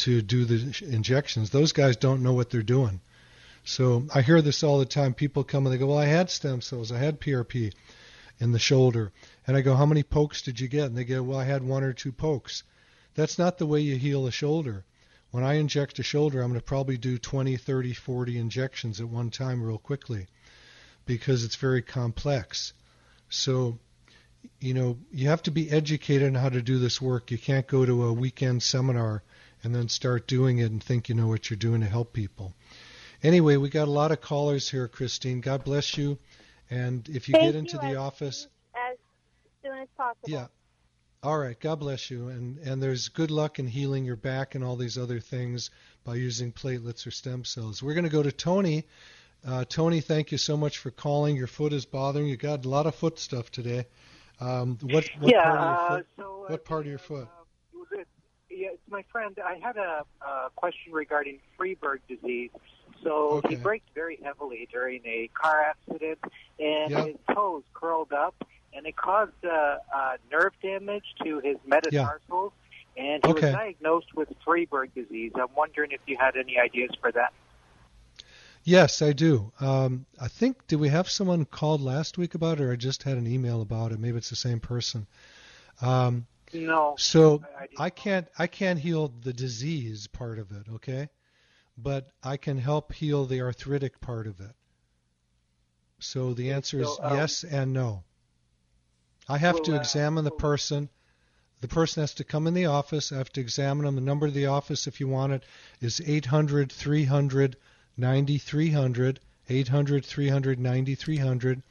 to 0.00 0.22
do 0.22 0.44
the 0.44 0.84
injections. 0.86 1.50
Those 1.50 1.72
guys 1.72 1.96
don't 1.96 2.22
know 2.22 2.32
what 2.32 2.50
they're 2.50 2.62
doing. 2.62 3.00
So 3.64 4.06
I 4.14 4.22
hear 4.22 4.40
this 4.40 4.62
all 4.62 4.78
the 4.78 4.86
time. 4.86 5.14
People 5.14 5.44
come 5.44 5.66
and 5.66 5.74
they 5.74 5.78
go, 5.78 5.88
"Well, 5.88 5.98
I 5.98 6.06
had 6.06 6.30
stem 6.30 6.60
cells. 6.60 6.90
I 6.90 6.98
had 6.98 7.20
PRP 7.20 7.72
in 8.38 8.52
the 8.52 8.58
shoulder." 8.58 9.12
And 9.46 9.56
I 9.56 9.60
go, 9.60 9.74
"How 9.74 9.86
many 9.86 10.02
pokes 10.02 10.42
did 10.42 10.60
you 10.60 10.68
get?" 10.68 10.86
And 10.86 10.96
they 10.96 11.04
go, 11.04 11.22
"Well, 11.22 11.38
I 11.38 11.44
had 11.44 11.62
one 11.62 11.84
or 11.84 11.92
two 11.92 12.12
pokes." 12.12 12.62
That's 13.14 13.38
not 13.38 13.58
the 13.58 13.66
way 13.66 13.80
you 13.80 13.96
heal 13.96 14.26
a 14.26 14.32
shoulder. 14.32 14.84
When 15.30 15.44
I 15.44 15.54
inject 15.54 15.98
a 15.98 16.02
shoulder, 16.02 16.40
I'm 16.40 16.48
going 16.48 16.60
to 16.60 16.64
probably 16.64 16.96
do 16.96 17.18
20, 17.18 17.56
30, 17.56 17.92
40 17.92 18.38
injections 18.38 19.00
at 19.00 19.08
one 19.08 19.30
time 19.30 19.62
real 19.62 19.78
quickly 19.78 20.26
because 21.06 21.44
it's 21.44 21.56
very 21.56 21.82
complex. 21.82 22.72
So, 23.28 23.78
you 24.58 24.74
know, 24.74 24.98
you 25.12 25.28
have 25.28 25.42
to 25.44 25.50
be 25.50 25.70
educated 25.70 26.28
on 26.28 26.34
how 26.34 26.48
to 26.48 26.62
do 26.62 26.78
this 26.78 27.00
work. 27.00 27.30
You 27.30 27.38
can't 27.38 27.66
go 27.66 27.84
to 27.84 28.06
a 28.06 28.12
weekend 28.12 28.62
seminar 28.62 29.22
and 29.62 29.74
then 29.74 29.88
start 29.88 30.26
doing 30.26 30.58
it 30.58 30.70
and 30.70 30.82
think 30.82 31.08
you 31.08 31.14
know 31.14 31.26
what 31.26 31.50
you're 31.50 31.56
doing 31.56 31.80
to 31.80 31.86
help 31.86 32.12
people. 32.12 32.54
Anyway, 33.22 33.56
we 33.56 33.68
got 33.68 33.88
a 33.88 33.90
lot 33.90 34.12
of 34.12 34.20
callers 34.20 34.70
here, 34.70 34.88
Christine. 34.88 35.40
God 35.40 35.64
bless 35.64 35.96
you. 35.98 36.18
And 36.70 37.06
if 37.08 37.28
you 37.28 37.32
Thank 37.32 37.46
get 37.46 37.54
into 37.56 37.76
you, 37.76 37.80
the 37.82 37.88
as 37.88 37.96
office, 37.96 38.48
as 38.74 38.96
soon 39.62 39.78
as 39.78 39.88
possible. 39.96 40.28
yeah. 40.28 40.46
All 41.22 41.36
right. 41.36 41.58
God 41.58 41.80
bless 41.80 42.10
you. 42.10 42.28
And 42.28 42.58
and 42.58 42.82
there's 42.82 43.08
good 43.08 43.30
luck 43.30 43.58
in 43.58 43.66
healing 43.66 44.04
your 44.04 44.16
back 44.16 44.54
and 44.54 44.64
all 44.64 44.76
these 44.76 44.96
other 44.96 45.20
things 45.20 45.70
by 46.04 46.14
using 46.14 46.52
platelets 46.52 47.06
or 47.06 47.10
stem 47.10 47.44
cells. 47.44 47.82
We're 47.82 47.94
going 47.94 48.04
to 48.04 48.10
go 48.10 48.22
to 48.22 48.32
Tony. 48.32 48.86
Uh, 49.46 49.64
Tony, 49.64 50.00
thank 50.00 50.32
you 50.32 50.38
so 50.38 50.56
much 50.56 50.78
for 50.78 50.90
calling. 50.90 51.36
Your 51.36 51.46
foot 51.46 51.72
is 51.72 51.84
bothering 51.84 52.26
you. 52.26 52.36
Got 52.36 52.64
a 52.64 52.68
lot 52.68 52.86
of 52.86 52.94
foot 52.94 53.18
stuff 53.18 53.50
today. 53.50 53.86
Um, 54.40 54.78
what 54.82 55.10
what 55.18 55.32
yeah, 55.32 55.42
part 55.42 55.58
of 55.58 55.60
your 55.60 55.74
uh, 55.74 55.88
foot? 55.88 56.06
so, 56.16 56.22
uh, 56.22 56.50
what 56.50 56.64
part 56.64 56.80
of 56.80 56.86
your 56.86 56.98
foot? 56.98 57.28
Uh, 57.28 57.44
was 57.74 57.88
it, 57.92 58.08
yeah, 58.50 58.68
it's 58.72 58.79
my 58.90 59.04
friend. 59.10 59.36
I 59.44 59.54
had 59.62 59.76
a, 59.76 60.04
uh 60.26 60.48
question 60.56 60.92
regarding 60.92 61.38
Freiberg 61.58 62.00
disease. 62.08 62.50
So 63.02 63.38
Okay. 63.38 63.50
he 63.50 63.56
braked 63.56 63.88
very 63.94 64.18
heavily 64.22 64.68
during 64.70 65.00
a 65.06 65.30
car 65.40 65.62
accident, 65.62 66.18
and 66.58 66.90
Yeah. 66.90 67.04
his 67.04 67.16
toes 67.34 67.62
curled 67.72 68.12
up, 68.12 68.34
and 68.74 68.86
it 68.86 68.96
caused 68.96 69.32
uh, 69.44 69.78
uh, 69.94 70.16
nerve 70.30 70.52
damage 70.62 71.04
to 71.24 71.40
his 71.40 71.56
metatarsals. 71.66 72.52
And 72.96 73.24
he 73.24 73.32
Okay. 73.32 73.46
was 73.46 73.52
diagnosed 73.54 74.14
with 74.14 74.28
Freiberg 74.46 74.92
disease. 74.94 75.32
I'm 75.36 75.54
wondering 75.56 75.92
if 75.92 76.00
you 76.06 76.16
had 76.18 76.36
any 76.36 76.58
ideas 76.58 76.90
for 77.00 77.10
that. 77.12 77.32
Yes, 78.64 79.00
I 79.00 79.12
do. 79.12 79.52
Um, 79.60 80.04
I 80.20 80.28
think 80.28 80.66
did 80.66 80.80
we 80.80 80.88
have 80.90 81.08
someone 81.08 81.46
called 81.46 81.80
last 81.80 82.18
week 82.18 82.34
about 82.34 82.60
it, 82.60 82.64
or 82.64 82.72
I 82.72 82.76
just 82.76 83.04
had 83.04 83.16
an 83.16 83.26
email 83.26 83.62
about 83.62 83.92
it? 83.92 83.98
Maybe 83.98 84.18
it's 84.18 84.28
the 84.28 84.36
same 84.36 84.60
person. 84.60 85.06
Um, 85.80 86.26
No. 86.52 86.94
so 86.98 87.42
I- 87.58 87.62
I 87.78 87.86
I 87.86 87.90
can't 87.90 88.28
I 88.38 88.46
can't 88.46 88.78
heal 88.78 89.08
the 89.08 89.32
disease 89.32 90.06
part 90.06 90.38
of 90.38 90.50
it, 90.52 90.68
okay? 90.74 91.08
But 91.78 92.10
I 92.22 92.36
can 92.36 92.58
help 92.58 92.92
heal 92.92 93.24
the 93.26 93.40
arthritic 93.40 94.00
part 94.00 94.26
of 94.26 94.40
it. 94.40 94.54
So 95.98 96.34
the 96.34 96.52
answer 96.52 96.80
is 96.80 96.98
um, 97.00 97.16
yes 97.16 97.44
and 97.44 97.72
no. 97.72 98.04
I 99.28 99.38
have 99.38 99.56
well, 99.56 99.64
to 99.64 99.72
uh, 99.74 99.80
examine 99.80 100.24
the 100.24 100.30
person. 100.30 100.88
The 101.60 101.68
person 101.68 102.02
has 102.02 102.14
to 102.14 102.24
come 102.24 102.46
in 102.46 102.54
the 102.54 102.66
office. 102.66 103.12
I 103.12 103.18
have 103.18 103.32
to 103.34 103.40
examine 103.40 103.84
them. 103.84 103.94
The 103.94 104.00
number 104.00 104.26
of 104.26 104.34
the 104.34 104.46
office, 104.46 104.86
if 104.86 104.98
you 104.98 105.08
want 105.08 105.34
it, 105.34 105.44
is 105.80 106.00
800 106.04 106.72
300 106.72 107.56
9300. 107.96 109.20
800 109.48 110.04
300 110.04 110.58
9300. 110.58 111.62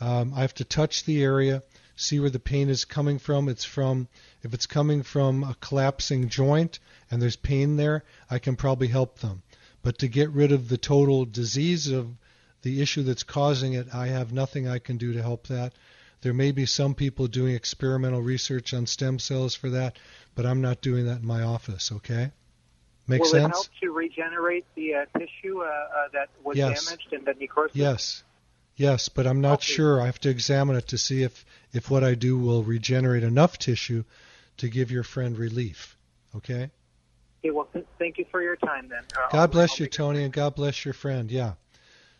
Um, 0.00 0.32
I 0.34 0.40
have 0.42 0.54
to 0.54 0.64
touch 0.64 1.04
the 1.04 1.22
area, 1.22 1.62
see 1.98 2.20
where 2.20 2.30
the 2.30 2.38
pain 2.38 2.68
is 2.68 2.84
coming 2.84 3.18
from. 3.18 3.48
It's 3.48 3.64
from 3.64 4.08
if 4.42 4.54
it's 4.54 4.66
coming 4.66 5.02
from 5.02 5.42
a 5.42 5.56
collapsing 5.60 6.28
joint 6.28 6.78
and 7.10 7.20
there's 7.20 7.36
pain 7.36 7.76
there, 7.76 8.04
I 8.30 8.38
can 8.38 8.56
probably 8.56 8.88
help 8.88 9.18
them. 9.18 9.42
But 9.82 9.98
to 9.98 10.08
get 10.08 10.30
rid 10.30 10.52
of 10.52 10.68
the 10.68 10.78
total 10.78 11.24
disease 11.24 11.88
of 11.88 12.08
the 12.62 12.80
issue 12.80 13.02
that's 13.02 13.22
causing 13.22 13.72
it, 13.74 13.88
I 13.92 14.08
have 14.08 14.32
nothing 14.32 14.68
I 14.68 14.78
can 14.78 14.96
do 14.96 15.12
to 15.12 15.22
help 15.22 15.46
that. 15.48 15.72
There 16.20 16.34
may 16.34 16.50
be 16.52 16.66
some 16.66 16.94
people 16.94 17.26
doing 17.28 17.54
experimental 17.54 18.20
research 18.20 18.74
on 18.74 18.86
stem 18.86 19.18
cells 19.18 19.54
for 19.54 19.70
that, 19.70 19.96
but 20.34 20.46
I'm 20.46 20.60
not 20.60 20.80
doing 20.80 21.06
that 21.06 21.20
in 21.20 21.26
my 21.26 21.42
office, 21.42 21.92
okay? 21.92 22.32
Make 23.06 23.22
Will 23.22 23.28
sense? 23.30 23.44
it 23.46 23.50
help 23.50 23.66
to 23.82 23.92
regenerate 23.92 24.66
the 24.74 24.94
uh, 24.94 25.04
tissue 25.18 25.62
uh, 25.62 25.66
uh, 25.66 26.08
that 26.12 26.28
was 26.44 26.56
Yes. 26.56 26.84
damaged 26.86 27.12
and 27.12 27.24
the 27.24 27.34
necrosis? 27.34 27.76
Yes. 27.76 28.24
Yes, 28.78 29.08
but 29.08 29.26
I'm 29.26 29.40
not 29.40 29.60
sure. 29.60 30.00
I 30.00 30.06
have 30.06 30.20
to 30.20 30.30
examine 30.30 30.76
it 30.76 30.86
to 30.88 30.98
see 30.98 31.24
if, 31.24 31.44
if 31.72 31.90
what 31.90 32.04
I 32.04 32.14
do 32.14 32.38
will 32.38 32.62
regenerate 32.62 33.24
enough 33.24 33.58
tissue 33.58 34.04
to 34.58 34.68
give 34.68 34.92
your 34.92 35.02
friend 35.02 35.36
relief. 35.36 35.96
Okay? 36.36 36.70
Okay, 37.40 37.50
well, 37.50 37.68
thank 37.98 38.18
you 38.18 38.24
for 38.30 38.40
your 38.40 38.54
time 38.54 38.88
then. 38.88 39.02
Uh, 39.16 39.28
God 39.32 39.50
bless 39.50 39.72
I'll 39.72 39.78
you, 39.78 39.84
make- 39.86 39.92
Tony, 39.92 40.22
and 40.22 40.32
God 40.32 40.54
bless 40.54 40.84
your 40.84 40.94
friend. 40.94 41.28
Yeah. 41.28 41.54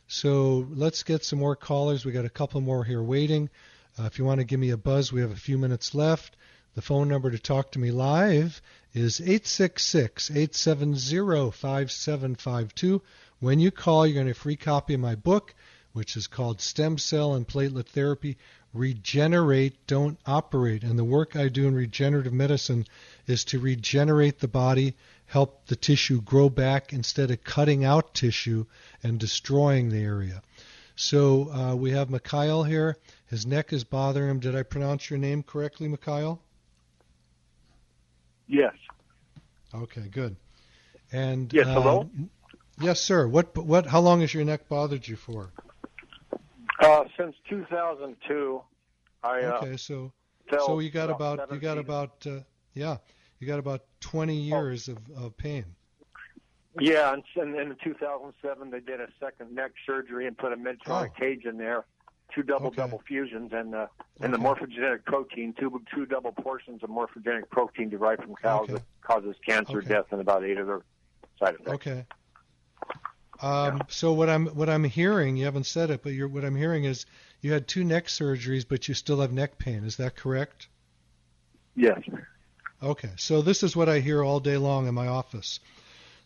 So 0.08 0.66
let's 0.70 1.04
get 1.04 1.24
some 1.24 1.38
more 1.38 1.54
callers. 1.54 2.04
We 2.04 2.10
got 2.10 2.24
a 2.24 2.30
couple 2.30 2.60
more 2.60 2.82
here 2.82 3.04
waiting. 3.04 3.50
Uh, 3.96 4.04
if 4.04 4.18
you 4.18 4.24
want 4.24 4.40
to 4.40 4.44
give 4.44 4.58
me 4.58 4.70
a 4.70 4.76
buzz, 4.76 5.12
we 5.12 5.20
have 5.20 5.30
a 5.30 5.36
few 5.36 5.58
minutes 5.58 5.94
left. 5.94 6.36
The 6.74 6.82
phone 6.82 7.06
number 7.08 7.30
to 7.30 7.38
talk 7.38 7.70
to 7.72 7.78
me 7.78 7.92
live 7.92 8.60
is 8.94 9.20
866 9.20 10.30
870 10.30 11.52
5752. 11.52 13.00
When 13.38 13.60
you 13.60 13.70
call, 13.70 14.06
you're 14.06 14.14
going 14.14 14.26
to 14.26 14.32
get 14.32 14.36
a 14.38 14.40
free 14.40 14.56
copy 14.56 14.94
of 14.94 15.00
my 15.00 15.14
book, 15.14 15.54
which 15.98 16.16
is 16.16 16.28
called 16.28 16.60
Stem 16.60 16.96
Cell 16.96 17.34
and 17.34 17.46
Platelet 17.46 17.88
Therapy 17.88 18.36
Regenerate, 18.72 19.84
Don't 19.88 20.16
Operate. 20.24 20.84
And 20.84 20.96
the 20.96 21.02
work 21.02 21.34
I 21.34 21.48
do 21.48 21.66
in 21.66 21.74
regenerative 21.74 22.32
medicine 22.32 22.86
is 23.26 23.44
to 23.46 23.58
regenerate 23.58 24.38
the 24.38 24.46
body, 24.46 24.94
help 25.26 25.66
the 25.66 25.74
tissue 25.74 26.20
grow 26.20 26.48
back 26.50 26.92
instead 26.92 27.32
of 27.32 27.42
cutting 27.42 27.84
out 27.84 28.14
tissue 28.14 28.66
and 29.02 29.18
destroying 29.18 29.88
the 29.88 29.98
area. 29.98 30.40
So 30.94 31.50
uh, 31.52 31.74
we 31.74 31.90
have 31.90 32.10
Mikhail 32.10 32.62
here. 32.62 32.96
His 33.26 33.44
neck 33.44 33.72
is 33.72 33.82
bothering 33.82 34.30
him. 34.30 34.38
Did 34.38 34.54
I 34.54 34.62
pronounce 34.62 35.10
your 35.10 35.18
name 35.18 35.42
correctly, 35.42 35.88
Mikhail? 35.88 36.40
Yes. 38.46 38.74
Okay, 39.74 40.06
good. 40.08 40.36
And 41.10 41.52
Yes, 41.52 41.66
uh, 41.66 41.72
hello? 41.72 42.10
Yes, 42.80 43.00
sir. 43.00 43.26
What 43.26 43.58
what? 43.58 43.86
How 43.86 43.98
long 43.98 44.20
has 44.20 44.32
your 44.32 44.44
neck 44.44 44.68
bothered 44.68 45.08
you 45.08 45.16
for? 45.16 45.50
Uh, 46.78 47.04
since 47.18 47.34
2002, 47.48 48.62
I 49.24 49.40
uh, 49.42 49.58
Okay, 49.62 49.76
so 49.76 50.12
so 50.64 50.78
you 50.78 50.90
got 50.90 51.10
about 51.10 51.50
you 51.52 51.58
got 51.58 51.76
about 51.78 52.24
uh, 52.26 52.40
yeah 52.74 52.96
you 53.40 53.46
got 53.46 53.58
about 53.58 53.82
20 54.00 54.34
years 54.34 54.88
of, 54.88 54.98
of 55.16 55.36
pain. 55.36 55.64
Yeah, 56.80 57.12
and, 57.12 57.24
and 57.36 57.56
in 57.56 57.76
2007 57.82 58.70
they 58.70 58.80
did 58.80 59.00
a 59.00 59.08
second 59.18 59.52
neck 59.54 59.72
surgery 59.84 60.26
and 60.26 60.38
put 60.38 60.52
a 60.52 60.56
Medtronic 60.56 61.10
Oh. 61.16 61.18
cage 61.20 61.44
in 61.44 61.56
there, 61.58 61.84
two 62.32 62.42
double 62.44 62.68
Okay. 62.68 62.76
double 62.76 63.02
fusions, 63.06 63.50
and 63.52 63.74
uh, 63.74 63.88
and 64.20 64.32
the 64.32 64.38
Okay. 64.38 64.46
morphogenic 64.66 65.04
protein, 65.04 65.54
two 65.58 65.82
two 65.92 66.06
double 66.06 66.30
portions 66.32 66.84
of 66.84 66.90
morphogenic 66.90 67.50
protein 67.50 67.88
derived 67.88 68.22
from 68.22 68.36
cows 68.36 68.64
Okay. 68.64 68.74
that 68.74 68.82
causes 69.02 69.34
cancer, 69.44 69.80
death, 69.82 70.06
and 70.12 70.20
about 70.20 70.44
eight 70.44 70.58
other 70.58 70.82
side 71.40 71.54
effects. 71.54 71.70
Okay. 71.70 72.06
Um, 73.40 73.86
So 73.88 74.12
what 74.12 74.28
I'm 74.28 74.46
what 74.46 74.68
I'm 74.68 74.84
hearing, 74.84 75.36
you 75.36 75.44
haven't 75.44 75.66
said 75.66 75.90
it, 75.90 76.02
but 76.02 76.12
you're, 76.12 76.28
what 76.28 76.44
I'm 76.44 76.56
hearing 76.56 76.84
is 76.84 77.06
you 77.40 77.52
had 77.52 77.68
two 77.68 77.84
neck 77.84 78.06
surgeries, 78.06 78.66
but 78.68 78.88
you 78.88 78.94
still 78.94 79.20
have 79.20 79.32
neck 79.32 79.58
pain. 79.58 79.84
Is 79.84 79.96
that 79.96 80.16
correct? 80.16 80.68
Yes. 81.76 82.02
Okay, 82.82 83.10
so 83.16 83.42
this 83.42 83.62
is 83.62 83.74
what 83.76 83.88
I 83.88 84.00
hear 84.00 84.22
all 84.22 84.40
day 84.40 84.56
long 84.56 84.86
in 84.88 84.94
my 84.94 85.08
office. 85.08 85.60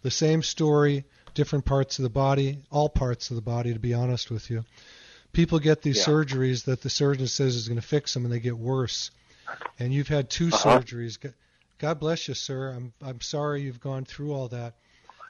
The 0.02 0.10
same 0.10 0.42
story, 0.42 1.04
different 1.34 1.64
parts 1.64 1.98
of 1.98 2.02
the 2.02 2.10
body, 2.10 2.58
all 2.70 2.88
parts 2.88 3.30
of 3.30 3.36
the 3.36 3.42
body, 3.42 3.72
to 3.72 3.78
be 3.78 3.94
honest 3.94 4.30
with 4.30 4.50
you. 4.50 4.64
People 5.32 5.58
get 5.58 5.80
these 5.82 5.98
Yeah. 5.98 6.04
surgeries 6.04 6.64
that 6.64 6.82
the 6.82 6.90
surgeon 6.90 7.26
says 7.26 7.56
is 7.56 7.68
going 7.68 7.80
to 7.80 7.86
fix 7.86 8.12
them, 8.12 8.24
and 8.24 8.32
they 8.32 8.40
get 8.40 8.58
worse. 8.58 9.10
And 9.78 9.92
you've 9.92 10.08
had 10.08 10.28
2 10.28 10.48
Uh-huh. 10.48 10.78
surgeries. 10.78 11.18
God 11.78 12.00
bless 12.00 12.28
you, 12.28 12.34
sir. 12.34 12.70
I'm 12.70 12.92
I'm 13.02 13.20
sorry 13.20 13.62
you've 13.62 13.80
gone 13.80 14.04
through 14.04 14.32
all 14.32 14.48
that. 14.48 14.74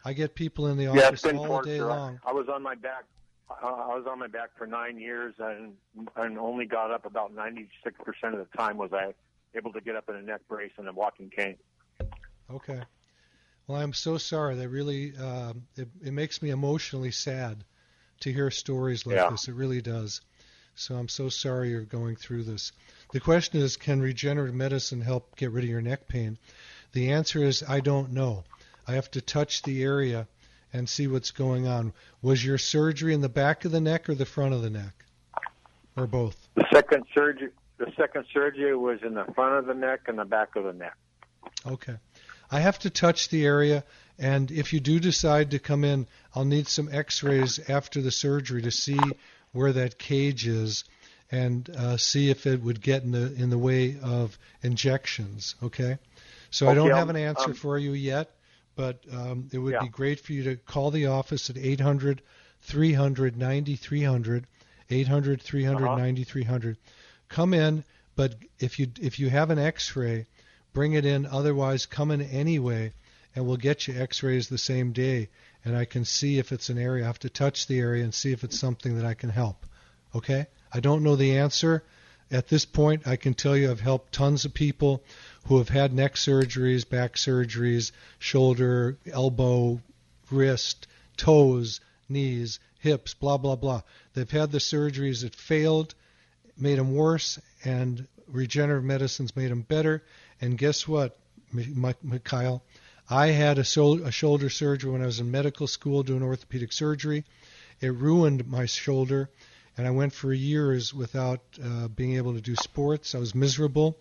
I 0.04 0.12
get 0.12 0.34
people 0.34 0.66
in 0.66 0.76
the 0.76 0.84
Yeah, 0.84 0.94
it's 0.94 1.06
office 1.06 1.22
been 1.22 1.38
all 1.38 1.62
day 1.62 1.80
long. 1.80 2.20
I, 2.26 2.32
was 2.32 2.48
on 2.48 2.62
my 2.62 2.74
back. 2.74 3.04
I, 3.50 3.66
I 3.66 3.96
was 3.96 4.06
on 4.08 4.18
my 4.18 4.26
back 4.26 4.50
for 4.56 4.66
nine 4.66 4.98
years, 4.98 5.34
and 5.38 5.74
and 6.16 6.38
only 6.38 6.66
got 6.66 6.90
up 6.90 7.06
about 7.06 7.34
96 7.34 7.96
percent 8.04 8.34
of 8.34 8.40
the 8.40 8.56
time. 8.56 8.78
Was 8.78 8.92
I 8.92 9.14
able 9.54 9.72
to 9.72 9.80
get 9.80 9.96
up 9.96 10.08
in 10.08 10.16
a 10.16 10.22
neck 10.22 10.40
brace 10.48 10.72
and 10.76 10.88
a 10.88 10.92
walking 10.92 11.30
cane? 11.30 11.56
Okay. 12.50 12.80
Well, 13.66 13.80
I'm 13.80 13.92
so 13.92 14.18
sorry. 14.18 14.56
That 14.56 14.68
really 14.68 15.16
um, 15.16 15.62
it, 15.76 15.88
it 16.04 16.12
makes 16.12 16.42
me 16.42 16.50
emotionally 16.50 17.12
sad 17.12 17.64
to 18.20 18.32
hear 18.32 18.50
stories 18.50 19.06
like 19.06 19.16
Yeah. 19.16 19.30
this. 19.30 19.48
It 19.48 19.54
really 19.54 19.80
does. 19.82 20.20
So 20.74 20.96
I'm 20.96 21.08
so 21.08 21.28
sorry 21.28 21.70
you're 21.70 21.82
going 21.82 22.16
through 22.16 22.44
this. 22.44 22.72
The 23.12 23.20
question 23.20 23.60
is, 23.60 23.76
can 23.76 24.00
regenerative 24.00 24.54
medicine 24.54 25.02
help 25.02 25.36
get 25.36 25.50
rid 25.50 25.64
of 25.64 25.70
your 25.70 25.82
neck 25.82 26.08
pain? 26.08 26.38
The 26.92 27.12
answer 27.12 27.42
is, 27.42 27.62
I 27.62 27.80
don't 27.80 28.12
know. 28.12 28.44
I 28.86 28.92
have 28.92 29.10
to 29.12 29.20
touch 29.20 29.62
the 29.62 29.82
area 29.82 30.26
and 30.72 30.88
see 30.88 31.06
what's 31.06 31.30
going 31.30 31.66
on. 31.66 31.92
Was 32.22 32.44
your 32.44 32.58
surgery 32.58 33.14
in 33.14 33.20
the 33.20 33.28
back 33.28 33.64
of 33.64 33.72
the 33.72 33.80
neck 33.80 34.08
or 34.08 34.14
the 34.14 34.26
front 34.26 34.54
of 34.54 34.62
the 34.62 34.70
neck? 34.70 35.02
or 35.96 36.06
both? 36.06 36.48
The 36.54 36.66
second 36.72 37.04
surgery, 37.14 37.50
the 37.78 37.92
second 37.96 38.26
surgery 38.32 38.76
was 38.76 39.00
in 39.02 39.14
the 39.14 39.24
front 39.34 39.56
of 39.56 39.66
the 39.66 39.74
neck 39.74 40.02
and 40.06 40.18
the 40.18 40.24
back 40.24 40.56
of 40.56 40.64
the 40.64 40.72
neck. 40.72 40.96
Okay. 41.66 41.96
I 42.50 42.60
have 42.60 42.78
to 42.80 42.90
touch 42.90 43.28
the 43.28 43.46
area, 43.46 43.84
and 44.18 44.50
if 44.50 44.72
you 44.72 44.80
do 44.80 45.00
decide 45.00 45.52
to 45.52 45.58
come 45.58 45.84
in, 45.84 46.06
I'll 46.34 46.44
need 46.44 46.68
some 46.68 46.88
X-rays 46.92 47.58
after 47.70 48.02
the 48.02 48.10
surgery 48.10 48.62
to 48.62 48.70
see 48.70 48.98
where 49.52 49.72
that 49.72 49.98
cage 49.98 50.46
is, 50.46 50.84
and 51.30 51.68
uh, 51.70 51.96
see 51.96 52.28
if 52.28 52.46
it 52.46 52.62
would 52.62 52.82
get 52.82 53.04
in 53.04 53.12
the 53.12 53.32
in 53.34 53.48
the 53.48 53.56
way 53.56 53.96
of 54.02 54.38
injections. 54.62 55.54
Okay. 55.62 55.98
So 56.50 56.66
okay, 56.66 56.72
I 56.72 56.74
don't 56.74 56.92
um, 56.92 56.98
have 56.98 57.08
an 57.08 57.16
answer 57.16 57.50
um, 57.50 57.54
for 57.54 57.78
you 57.78 57.92
yet, 57.92 58.30
but 58.74 59.00
um, 59.12 59.48
it 59.52 59.58
would 59.58 59.72
Yeah. 59.74 59.82
be 59.82 59.88
great 59.88 60.20
for 60.20 60.32
you 60.32 60.42
to 60.44 60.56
call 60.56 60.90
the 60.90 61.06
office 61.06 61.50
at 61.50 61.56
800 61.58 62.22
300 62.62 63.36
9300, 63.36 64.46
800 64.90 65.42
300 65.42 65.84
Uh-huh. 65.86 65.96
9300. 65.96 66.76
Come 67.28 67.54
in, 67.54 67.84
but 68.14 68.36
if 68.58 68.78
you 68.78 68.88
if 69.00 69.18
you 69.18 69.30
have 69.30 69.50
an 69.50 69.58
X-ray, 69.58 70.26
bring 70.72 70.92
it 70.92 71.04
in. 71.04 71.26
Otherwise, 71.26 71.86
come 71.86 72.10
in 72.10 72.20
anyway, 72.22 72.92
and 73.34 73.46
we'll 73.46 73.56
get 73.56 73.88
you 73.88 74.00
X-rays 74.00 74.48
the 74.48 74.58
same 74.58 74.92
day, 74.92 75.28
and 75.64 75.76
I 75.76 75.84
can 75.86 76.04
see 76.04 76.38
if 76.38 76.52
it's 76.52 76.68
an 76.68 76.78
area. 76.78 77.04
I 77.04 77.06
have 77.06 77.18
to 77.20 77.30
touch 77.30 77.66
the 77.66 77.78
area 77.78 78.04
and 78.04 78.14
see 78.14 78.32
if 78.32 78.44
it's 78.44 78.58
something 78.58 78.96
that 78.96 79.04
I 79.06 79.14
can 79.14 79.30
help. 79.30 79.64
Okay? 80.14 80.46
I 80.72 80.80
don't 80.80 81.02
know 81.02 81.16
the 81.16 81.38
answer. 81.38 81.82
At 82.30 82.48
this 82.48 82.64
point, 82.64 83.06
I 83.06 83.16
can 83.16 83.34
tell 83.34 83.56
you 83.56 83.70
I've 83.70 83.80
helped 83.80 84.12
tons 84.14 84.44
of 84.46 84.54
people 84.54 85.02
who 85.46 85.58
have 85.58 85.68
had 85.68 85.92
neck 85.92 86.14
surgeries, 86.14 86.88
back 86.88 87.14
surgeries, 87.14 87.92
shoulder, 88.18 88.96
elbow, 89.10 89.80
wrist, 90.30 90.86
toes, 91.16 91.80
knees, 92.08 92.58
hips, 92.78 93.14
blah, 93.14 93.36
blah, 93.36 93.56
blah. 93.56 93.82
They've 94.14 94.30
had 94.30 94.52
the 94.52 94.58
surgeries 94.58 95.22
that 95.22 95.34
failed, 95.34 95.94
made 96.56 96.78
them 96.78 96.94
worse, 96.94 97.38
and 97.64 98.06
regenerative 98.28 98.84
medicine's 98.84 99.36
made 99.36 99.50
them 99.50 99.62
better. 99.62 100.02
And 100.40 100.58
guess 100.58 100.86
what, 100.86 101.18
Mi- 101.52 101.72
Mi- 101.74 101.94
Mikhail? 102.02 102.62
I 103.10 103.28
had 103.28 103.58
a, 103.58 103.60
a 103.62 104.10
shoulder 104.10 104.48
surgery 104.48 104.90
when 104.90 105.02
I 105.02 105.06
was 105.06 105.20
in 105.20 105.30
medical 105.30 105.66
school 105.66 106.02
doing 106.02 106.22
orthopedic 106.22 106.72
surgery. 106.72 107.24
It 107.80 107.92
ruined 107.94 108.48
my 108.48 108.66
shoulder, 108.66 109.28
and 109.76 109.86
I 109.86 109.90
went 109.90 110.12
for 110.12 110.32
years 110.32 110.94
without 110.94 111.40
uh, 111.62 111.88
being 111.88 112.16
able 112.16 112.34
to 112.34 112.40
do 112.40 112.54
sports. 112.56 113.14
I 113.14 113.18
was 113.18 113.34
miserable. 113.34 113.98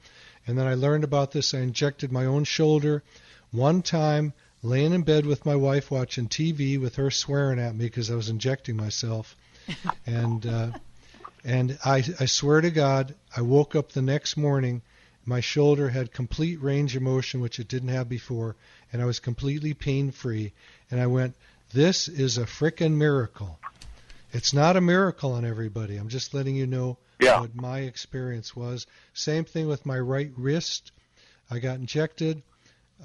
And 0.47 0.57
then 0.57 0.67
I 0.67 0.73
learned 0.73 1.03
about 1.03 1.31
this. 1.31 1.53
I 1.53 1.59
injected 1.59 2.11
my 2.11 2.25
own 2.25 2.43
shoulder 2.43 3.03
one 3.51 3.81
time, 3.81 4.33
laying 4.63 4.93
in 4.93 5.03
bed 5.03 5.25
with 5.25 5.45
my 5.45 5.55
wife 5.55 5.91
watching 5.91 6.27
TV 6.27 6.79
with 6.79 6.95
her 6.95 7.11
swearing 7.11 7.59
at 7.59 7.75
me 7.75 7.85
because 7.85 8.09
I 8.09 8.15
was 8.15 8.29
injecting 8.29 8.75
myself. 8.75 9.35
and 10.05 10.45
uh, 10.45 10.71
and 11.43 11.77
I, 11.83 12.03
I 12.19 12.25
swear 12.25 12.61
to 12.61 12.69
God, 12.69 13.15
I 13.35 13.41
woke 13.41 13.75
up 13.75 13.91
the 13.91 14.01
next 14.01 14.37
morning. 14.37 14.81
My 15.25 15.39
shoulder 15.39 15.89
had 15.89 16.11
complete 16.11 16.61
range 16.61 16.95
of 16.95 17.01
motion, 17.01 17.41
which 17.41 17.59
it 17.59 17.67
didn't 17.67 17.89
have 17.89 18.09
before, 18.09 18.55
and 18.91 19.01
I 19.01 19.05
was 19.05 19.19
completely 19.19 19.73
pain 19.73 20.11
free. 20.11 20.53
And 20.89 20.99
I 20.99 21.07
went, 21.07 21.35
This 21.73 22.07
is 22.07 22.37
a 22.37 22.45
frickin' 22.45 22.93
miracle. 22.93 23.59
It's 24.33 24.53
not 24.53 24.77
a 24.77 24.81
miracle 24.81 25.33
on 25.33 25.45
everybody. 25.45 25.97
I'm 25.97 26.09
just 26.09 26.33
letting 26.33 26.55
you 26.55 26.67
know 26.67 26.97
Yeah. 27.21 27.41
what 27.41 27.55
my 27.55 27.79
experience 27.79 28.55
was. 28.55 28.87
Same 29.13 29.45
thing 29.45 29.67
with 29.67 29.85
my 29.85 29.99
right 29.99 30.31
wrist. 30.35 30.91
I 31.49 31.59
got 31.59 31.77
injected. 31.77 32.41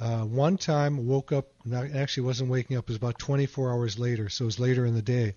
Uh, 0.01 0.23
one 0.23 0.59
time, 0.59 1.07
woke 1.07 1.33
up, 1.33 1.49
not, 1.65 1.91
actually 1.93 2.25
wasn't 2.25 2.51
waking 2.51 2.77
up, 2.77 2.85
it 2.85 2.89
was 2.89 2.97
about 2.97 3.19
24 3.19 3.73
hours 3.73 3.99
later, 3.99 4.29
so 4.29 4.45
it 4.45 4.47
was 4.47 4.61
later 4.61 4.85
in 4.85 4.95
the 4.95 5.03
day. 5.03 5.35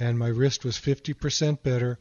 And 0.00 0.18
my 0.18 0.28
wrist 0.28 0.64
was 0.64 0.76
50% 0.76 1.62
better. 1.62 1.98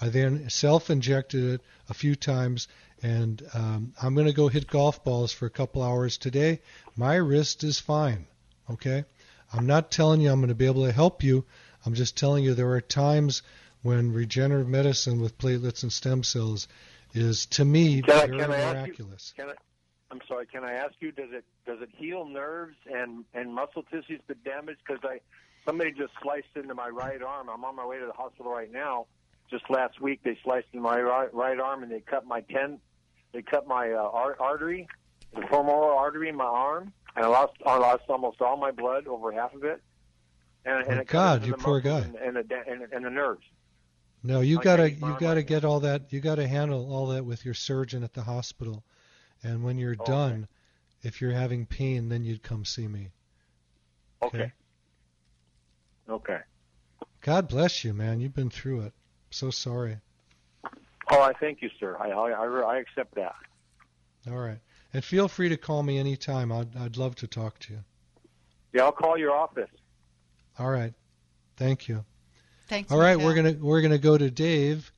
I 0.00 0.08
then 0.08 0.50
self 0.50 0.90
injected 0.90 1.44
it 1.54 1.60
a 1.88 1.94
few 1.94 2.16
times, 2.16 2.68
and 3.02 3.42
um, 3.54 3.94
I'm 4.02 4.14
going 4.14 4.26
to 4.26 4.32
go 4.32 4.48
hit 4.48 4.66
golf 4.66 5.04
balls 5.04 5.32
for 5.32 5.46
a 5.46 5.50
couple 5.50 5.82
hours 5.82 6.18
today. 6.18 6.60
My 6.96 7.14
wrist 7.14 7.62
is 7.64 7.78
fine. 7.78 8.26
Okay? 8.68 9.04
I'm 9.52 9.66
not 9.66 9.90
telling 9.90 10.20
you 10.20 10.30
I'm 10.30 10.40
going 10.40 10.48
to 10.48 10.54
be 10.54 10.66
able 10.66 10.84
to 10.84 10.92
help 10.92 11.22
you. 11.22 11.44
I'm 11.84 11.94
just 11.94 12.16
telling 12.16 12.42
you 12.42 12.54
there 12.54 12.72
are 12.72 12.80
times 12.80 13.42
when 13.86 14.12
regenerative 14.12 14.68
medicine 14.68 15.20
with 15.20 15.38
platelets 15.38 15.82
and 15.82 15.92
stem 15.92 16.22
cells 16.22 16.68
is, 17.14 17.46
to 17.46 17.64
me, 17.64 18.02
Can 18.02 18.10
I, 18.14 18.26
very 18.26 18.38
can 18.38 18.50
I 18.52 18.56
ask 18.56 18.74
you? 18.74 18.82
miraculous. 18.82 19.32
Can 19.36 19.48
I, 19.50 19.52
I'm 20.10 20.20
sorry. 20.28 20.46
Can 20.46 20.64
I 20.64 20.72
ask 20.74 20.92
you? 21.00 21.12
Does 21.12 21.30
it 21.32 21.44
does 21.66 21.80
it 21.80 21.88
heal 21.96 22.24
nerves 22.26 22.76
and 22.92 23.24
and 23.34 23.52
muscle 23.54 23.82
tissues 23.84 24.20
that 24.28 24.42
damaged? 24.44 24.80
Because 24.86 25.02
I 25.04 25.20
somebody 25.66 25.90
just 25.92 26.12
sliced 26.22 26.54
into 26.54 26.74
my 26.74 26.88
right 26.88 27.20
arm. 27.22 27.48
I'm 27.48 27.64
on 27.64 27.74
my 27.74 27.84
way 27.86 27.98
to 27.98 28.06
the 28.06 28.12
hospital 28.12 28.52
right 28.52 28.70
now. 28.70 29.06
Just 29.50 29.68
last 29.70 30.00
week, 30.00 30.20
they 30.24 30.38
sliced 30.44 30.68
in 30.72 30.80
my 30.80 31.00
right, 31.00 31.32
right 31.34 31.58
arm 31.58 31.82
and 31.82 31.90
they 31.90 32.00
cut 32.00 32.26
my 32.26 32.40
ten. 32.42 32.78
They 33.32 33.42
cut 33.42 33.66
my 33.66 33.90
uh, 33.92 33.96
ar- 34.12 34.36
artery, 34.40 34.86
the 35.34 35.42
femoral 35.42 35.96
artery 35.98 36.28
in 36.28 36.36
my 36.36 36.44
arm, 36.44 36.92
and 37.16 37.24
I 37.24 37.28
lost 37.28 37.52
I 37.66 37.76
lost 37.78 38.02
almost 38.08 38.40
all 38.40 38.56
my 38.56 38.70
blood, 38.70 39.06
over 39.06 39.32
half 39.32 39.54
of 39.54 39.64
it. 39.64 39.82
And, 40.64 40.86
and 40.86 40.98
Oh, 40.98 41.02
it 41.02 41.06
God, 41.06 41.46
you 41.46 41.54
poor 41.54 41.80
guy. 41.80 42.00
And, 42.00 42.16
and, 42.16 42.36
the, 42.36 42.56
and, 42.68 42.92
and 42.92 43.04
the 43.04 43.10
nerves. 43.10 43.44
No, 44.26 44.40
you 44.40 44.58
I 44.58 44.62
gotta 44.62 44.90
you 44.90 45.16
gotta 45.20 45.44
get 45.44 45.64
all 45.64 45.78
that. 45.80 46.12
You 46.12 46.20
gotta 46.20 46.48
handle 46.48 46.92
all 46.92 47.06
that 47.08 47.24
with 47.24 47.44
your 47.44 47.54
surgeon 47.54 48.02
at 48.02 48.12
the 48.12 48.22
hospital. 48.22 48.82
And 49.44 49.62
when 49.62 49.78
you're 49.78 49.94
Oh, 50.00 50.02
okay. 50.02 50.12
done, 50.12 50.48
if 51.02 51.20
you're 51.20 51.30
having 51.30 51.64
pain, 51.64 52.08
then 52.08 52.24
you'd 52.24 52.42
come 52.42 52.64
see 52.64 52.88
me. 52.88 53.12
Okay. 54.20 54.52
Okay. 56.08 56.40
God 57.20 57.48
bless 57.48 57.84
you, 57.84 57.94
man. 57.94 58.18
You've 58.18 58.34
been 58.34 58.50
through 58.50 58.80
it. 58.80 58.94
So 59.30 59.50
sorry. 59.50 59.98
Oh, 61.08 61.22
I 61.22 61.32
thank 61.34 61.62
you, 61.62 61.70
sir. 61.78 61.96
I 61.96 62.10
I, 62.10 62.30
I, 62.32 62.74
I 62.74 62.78
accept 62.78 63.14
that. 63.14 63.36
All 64.28 64.38
right. 64.38 64.58
And 64.92 65.04
feel 65.04 65.28
free 65.28 65.50
to 65.50 65.56
call 65.56 65.84
me 65.84 65.98
anytime. 65.98 66.50
I'd 66.50 66.74
I'd 66.76 66.96
love 66.96 67.14
to 67.16 67.28
talk 67.28 67.60
to 67.60 67.74
you. 67.74 67.84
Yeah, 68.72 68.86
I'll 68.86 68.92
call 68.92 69.16
your 69.16 69.30
office. 69.30 69.70
All 70.58 70.70
right. 70.70 70.94
Thank 71.56 71.86
you. 71.86 72.04
Thanks. 72.66 72.90
All 72.90 72.98
right, 72.98 73.18
we're 73.18 73.34
gonna 73.34 73.56
we're 73.60 73.82
gonna 73.82 73.98
go 73.98 74.18
to 74.18 74.30
Dave. 74.30 74.90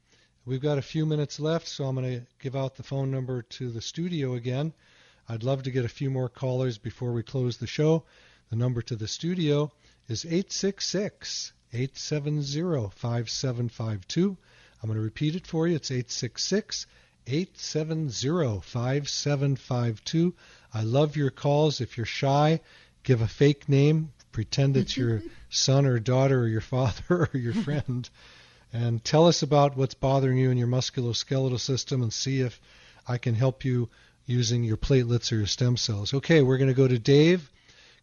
We've 0.47 0.63
got 0.63 0.79
a 0.79 0.83
few 0.83 1.05
minutes 1.05 1.39
left, 1.39 1.69
so 1.69 1.85
I'm 1.85 1.95
gonna 1.95 2.23
give 2.41 2.57
out 2.57 2.77
the 2.77 2.83
phone 2.83 3.11
number 3.11 3.43
to 3.43 3.71
the 3.71 3.83
studio 3.83 4.35
again. 4.35 4.73
I'd 5.29 5.43
love 5.43 5.65
to 5.65 5.71
get 5.71 5.85
a 5.85 5.89
few 5.89 6.11
more 6.11 6.31
callers 6.31 6.79
before 6.79 7.13
we 7.13 7.23
close 7.23 7.59
the 7.59 7.67
show. 7.67 8.05
The 8.49 8.57
number 8.57 8.81
to 8.81 8.97
the 8.97 9.07
studio 9.07 9.71
is 10.09 10.25
866 10.25 11.53
870 11.75 12.89
5752. 12.91 14.37
I'm 14.83 14.89
going 14.89 14.97
to 14.97 15.05
repeat 15.05 15.35
it 15.35 15.47
for 15.47 15.67
you. 15.67 15.77
It's 15.77 15.91
866 15.91 16.87
870 17.27 18.61
5752. 18.63 20.35
I 20.73 20.83
love 20.83 21.17
your 21.17 21.31
calls. 21.31 21.83
If 21.83 21.99
you're 21.99 22.07
shy, 22.07 22.61
give 23.03 23.21
a 23.21 23.29
fake 23.29 23.69
name. 23.69 24.13
Pretend 24.33 24.77
it's 24.77 24.97
your 24.97 25.23
son 25.51 25.87
or 25.87 25.99
daughter 25.99 26.41
or 26.41 26.49
your 26.49 26.61
father 26.61 27.03
or 27.33 27.38
your 27.38 27.55
friend. 27.55 28.09
And 28.73 29.03
tell 29.03 29.27
us 29.27 29.43
about 29.43 29.77
what's 29.77 29.95
bothering 29.95 30.38
you 30.38 30.51
in 30.51 30.59
your 30.59 30.69
musculoskeletal 30.69 31.61
system 31.61 32.03
and 32.03 32.12
see 32.12 32.41
if 32.41 32.61
I 33.07 33.19
can 33.19 33.35
help 33.35 33.64
you 33.64 33.88
using 34.27 34.62
your 34.62 34.77
platelets 34.77 35.33
or 35.33 35.37
your 35.37 35.47
stem 35.47 35.77
cells. 35.77 36.12
Okay, 36.12 36.43
we're 36.43 36.59
going 36.59 36.69
to 36.69 36.75
go 36.75 36.87
to 36.87 36.99
Dave. 36.99 37.51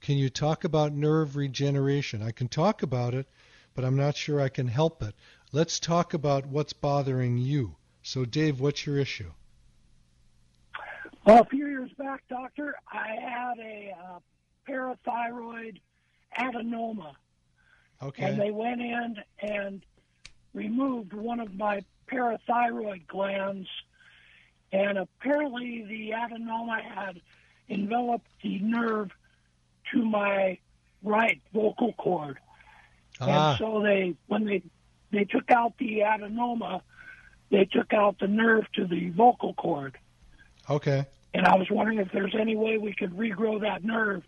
Can 0.01 0.17
you 0.17 0.29
talk 0.29 0.63
about 0.63 0.91
nerve 0.91 1.35
regeneration? 1.35 2.21
I 2.23 2.31
can 2.31 2.47
talk 2.47 2.81
about 2.81 3.13
it, 3.13 3.27
but 3.75 3.85
I'm 3.85 3.95
not 3.95 4.17
sure 4.17 4.41
I 4.41 4.49
can 4.49 4.67
help 4.67 5.03
it. 5.03 5.13
Let's 5.51 5.79
talk 5.79 6.13
about 6.13 6.47
what's 6.47 6.73
bothering 6.73 7.37
you. 7.37 7.75
So, 8.01 8.25
Dave, 8.25 8.59
what's 8.59 8.85
your 8.85 8.97
issue? 8.97 9.31
Well, 11.25 11.41
a 11.41 11.45
few 11.45 11.67
years 11.67 11.91
back, 11.97 12.23
doctor, 12.29 12.75
I 12.91 13.15
had 13.19 13.59
a 13.59 13.95
uh, 13.99 14.19
parathyroid 14.67 15.79
adenoma, 16.37 17.13
Okay. 18.01 18.23
and 18.25 18.39
they 18.39 18.51
went 18.51 18.81
in 18.81 19.15
and 19.39 19.85
removed 20.53 21.13
one 21.13 21.39
of 21.39 21.53
my 21.55 21.83
parathyroid 22.07 23.07
glands, 23.07 23.67
and 24.71 24.97
apparently 24.97 25.83
the 25.85 26.11
adenoma 26.11 26.81
had 26.81 27.21
enveloped 27.69 28.27
the 28.43 28.59
nerve 28.59 29.11
to 29.91 30.03
my 30.05 30.57
right 31.03 31.41
vocal 31.53 31.93
cord. 31.93 32.37
ah, 33.21 33.51
And 33.51 33.57
so 33.59 33.81
they, 33.81 34.15
when 34.27 34.45
they 34.45 34.61
they 35.11 35.23
took 35.23 35.49
out 35.51 35.77
the 35.77 35.99
adenoma, 35.99 36.81
they 37.49 37.65
took 37.65 37.93
out 37.93 38.19
the 38.19 38.27
nerve 38.27 38.69
to 38.73 38.85
the 38.85 39.09
vocal 39.11 39.53
cord. 39.53 39.97
okay. 40.69 41.05
And 41.33 41.45
I 41.45 41.55
was 41.57 41.69
wondering 41.69 41.99
if 41.99 42.11
there's 42.13 42.33
any 42.33 42.55
way 42.55 42.77
we 42.77 42.93
could 42.93 43.11
regrow 43.11 43.59
that 43.61 43.83
nerve 43.83 44.23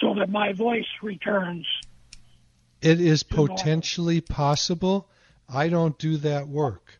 so 0.00 0.14
that 0.14 0.30
my 0.30 0.52
voice 0.52 0.86
returns. 1.02 1.66
It 2.80 3.00
is 3.00 3.22
potentially 3.22 4.20
possible. 4.20 5.08
I 5.48 5.68
don't 5.68 5.98
do 5.98 6.16
that 6.18 6.48
work. 6.48 6.98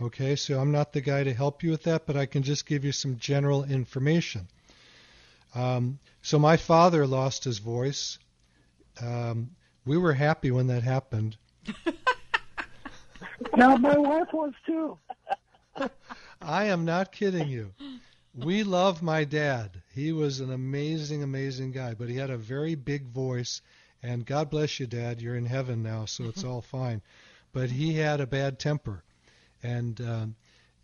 Okay, 0.00 0.34
so 0.34 0.58
I'm 0.58 0.72
not 0.72 0.92
the 0.92 1.00
guy 1.00 1.22
to 1.22 1.32
help 1.32 1.62
you 1.62 1.70
with 1.70 1.84
that, 1.84 2.06
but 2.06 2.16
I 2.16 2.26
can 2.26 2.42
just 2.42 2.66
give 2.66 2.84
you 2.84 2.92
some 2.92 3.18
general 3.18 3.62
information. 3.64 4.48
Um, 5.54 5.98
so 6.22 6.38
my 6.38 6.56
father 6.56 7.06
lost 7.06 7.44
his 7.44 7.58
voice. 7.58 8.18
Um, 9.00 9.50
we 9.84 9.96
were 9.96 10.14
happy 10.14 10.50
when 10.50 10.68
that 10.68 10.82
happened. 10.82 11.36
Now 13.56 13.76
my 13.76 13.96
wife 13.96 14.32
was 14.32 14.52
too. 14.66 14.98
I 16.42 16.64
am 16.66 16.84
not 16.84 17.12
kidding 17.12 17.48
you. 17.48 17.72
We 18.34 18.62
love 18.62 19.02
my 19.02 19.24
dad. 19.24 19.82
He 19.94 20.10
was 20.10 20.40
an 20.40 20.50
amazing, 20.50 21.22
amazing 21.22 21.72
guy, 21.72 21.92
but 21.92 22.08
he 22.08 22.16
had 22.16 22.30
a 22.30 22.38
very 22.38 22.74
big 22.74 23.08
voice. 23.08 23.60
And 24.02 24.24
God 24.24 24.48
bless 24.48 24.80
you, 24.80 24.86
Dad. 24.86 25.20
You're 25.20 25.36
in 25.36 25.44
heaven 25.44 25.82
now, 25.82 26.06
so 26.06 26.24
it's 26.24 26.42
all 26.42 26.62
fine. 26.62 27.02
But 27.52 27.70
he 27.70 27.92
had 27.92 28.20
a 28.20 28.26
bad 28.26 28.58
temper, 28.58 29.04
and 29.62 30.00
um, 30.00 30.36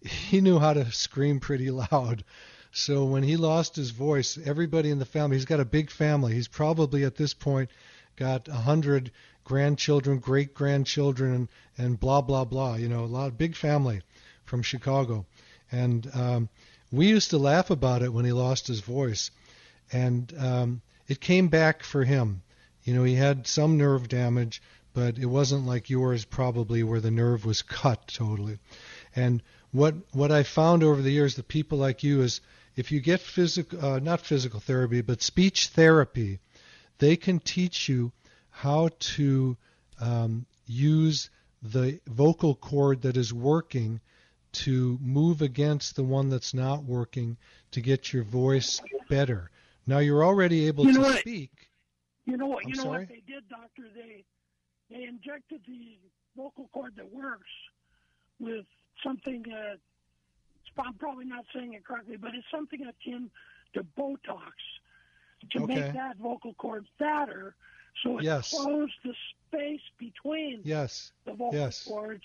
he 0.02 0.42
knew 0.42 0.58
how 0.58 0.74
to 0.74 0.92
scream 0.92 1.40
pretty 1.40 1.70
loud. 1.92 2.22
So 2.70 3.06
when 3.06 3.22
he 3.22 3.38
lost 3.38 3.76
his 3.76 3.90
voice, 3.90 4.38
everybody 4.44 4.90
in 4.90 4.98
the 4.98 5.06
family, 5.06 5.36
he's 5.36 5.46
got 5.46 5.58
a 5.58 5.64
big 5.64 5.90
family. 5.90 6.34
He's 6.34 6.48
probably 6.48 7.04
at 7.04 7.16
this 7.16 7.32
point 7.32 7.70
got 8.16 8.46
a 8.48 8.52
hundred 8.52 9.10
grandchildren, 9.44 10.18
great 10.18 10.52
grandchildren, 10.52 11.34
and, 11.34 11.48
and 11.78 11.98
blah 11.98 12.20
blah 12.20 12.44
blah. 12.44 12.74
You 12.74 12.90
know, 12.90 13.04
a 13.04 13.06
lot 13.06 13.28
of 13.28 13.38
big 13.38 13.56
family 13.56 14.02
from 14.44 14.62
Chicago, 14.62 15.24
and 15.72 16.10
um, 16.14 16.48
we 16.90 17.08
used 17.08 17.30
to 17.30 17.38
laugh 17.38 17.70
about 17.70 18.02
it 18.02 18.12
when 18.12 18.24
he 18.24 18.32
lost 18.32 18.66
his 18.66 18.80
voice, 18.80 19.30
and 19.92 20.32
um, 20.38 20.82
it 21.06 21.20
came 21.20 21.48
back 21.48 21.82
for 21.82 22.04
him. 22.04 22.42
You 22.84 22.94
know, 22.94 23.04
he 23.04 23.14
had 23.14 23.46
some 23.46 23.76
nerve 23.76 24.08
damage, 24.08 24.62
but 24.94 25.18
it 25.18 25.26
wasn't 25.26 25.66
like 25.66 25.90
yours 25.90 26.24
probably 26.24 26.82
where 26.82 27.00
the 27.00 27.10
nerve 27.10 27.44
was 27.44 27.62
cut 27.62 28.08
totally. 28.08 28.58
And 29.14 29.42
what 29.72 29.94
what 30.12 30.32
I 30.32 30.42
found 30.42 30.82
over 30.82 31.02
the 31.02 31.10
years, 31.10 31.34
the 31.34 31.42
people 31.42 31.78
like 31.78 32.02
you 32.02 32.22
is 32.22 32.40
if 32.76 32.92
you 32.92 33.00
get 33.00 33.20
physical, 33.20 33.84
uh, 33.84 33.98
not 33.98 34.20
physical 34.20 34.60
therapy, 34.60 35.00
but 35.00 35.20
speech 35.20 35.68
therapy, 35.68 36.38
they 36.98 37.16
can 37.16 37.40
teach 37.40 37.88
you 37.88 38.12
how 38.50 38.90
to 38.98 39.56
um, 40.00 40.46
use 40.66 41.28
the 41.62 42.00
vocal 42.06 42.54
cord 42.54 43.02
that 43.02 43.16
is 43.16 43.32
working 43.32 44.00
to 44.52 44.98
move 45.02 45.42
against 45.42 45.96
the 45.96 46.02
one 46.04 46.28
that's 46.28 46.54
not 46.54 46.84
working 46.84 47.36
to 47.72 47.80
get 47.80 48.12
your 48.12 48.22
voice 48.24 48.80
better. 49.08 49.50
Now 49.86 49.98
you're 49.98 50.24
already 50.24 50.66
able 50.66 50.84
You 50.84 50.92
know 50.92 51.00
to 51.00 51.10
what? 51.10 51.20
speak. 51.20 51.50
You 52.26 52.36
know 52.36 52.46
what? 52.46 52.64
I'm 52.64 52.70
You 52.70 52.76
know 52.76 52.82
sorry? 52.84 52.98
what 53.00 53.08
they 53.08 53.22
did, 53.26 53.48
doctor? 53.48 53.84
They 53.94 54.24
they 54.90 55.04
injected 55.04 55.60
the 55.66 55.98
vocal 56.36 56.68
cord 56.72 56.94
that 56.96 57.10
works 57.12 57.50
with 58.38 58.64
something. 59.04 59.44
Uh, 59.50 59.76
I'm 60.80 60.94
probably 60.94 61.24
not 61.24 61.44
saying 61.54 61.72
it 61.74 61.84
correctly, 61.84 62.16
but 62.16 62.34
it's 62.34 62.46
something 62.52 62.80
akin 62.86 63.30
to 63.74 63.82
Botox 63.98 64.52
to 65.52 65.60
Okay. 65.60 65.74
make 65.74 65.92
that 65.94 66.16
vocal 66.18 66.54
cord 66.54 66.86
fatter, 66.98 67.54
so 68.02 68.18
it 68.18 68.24
Yes. 68.24 68.50
closed 68.50 68.92
the 69.04 69.14
space 69.48 69.80
between 69.98 70.60
Yes. 70.64 71.12
the 71.24 71.32
vocal 71.32 71.58
Yes. 71.58 71.84
cords. 71.86 72.24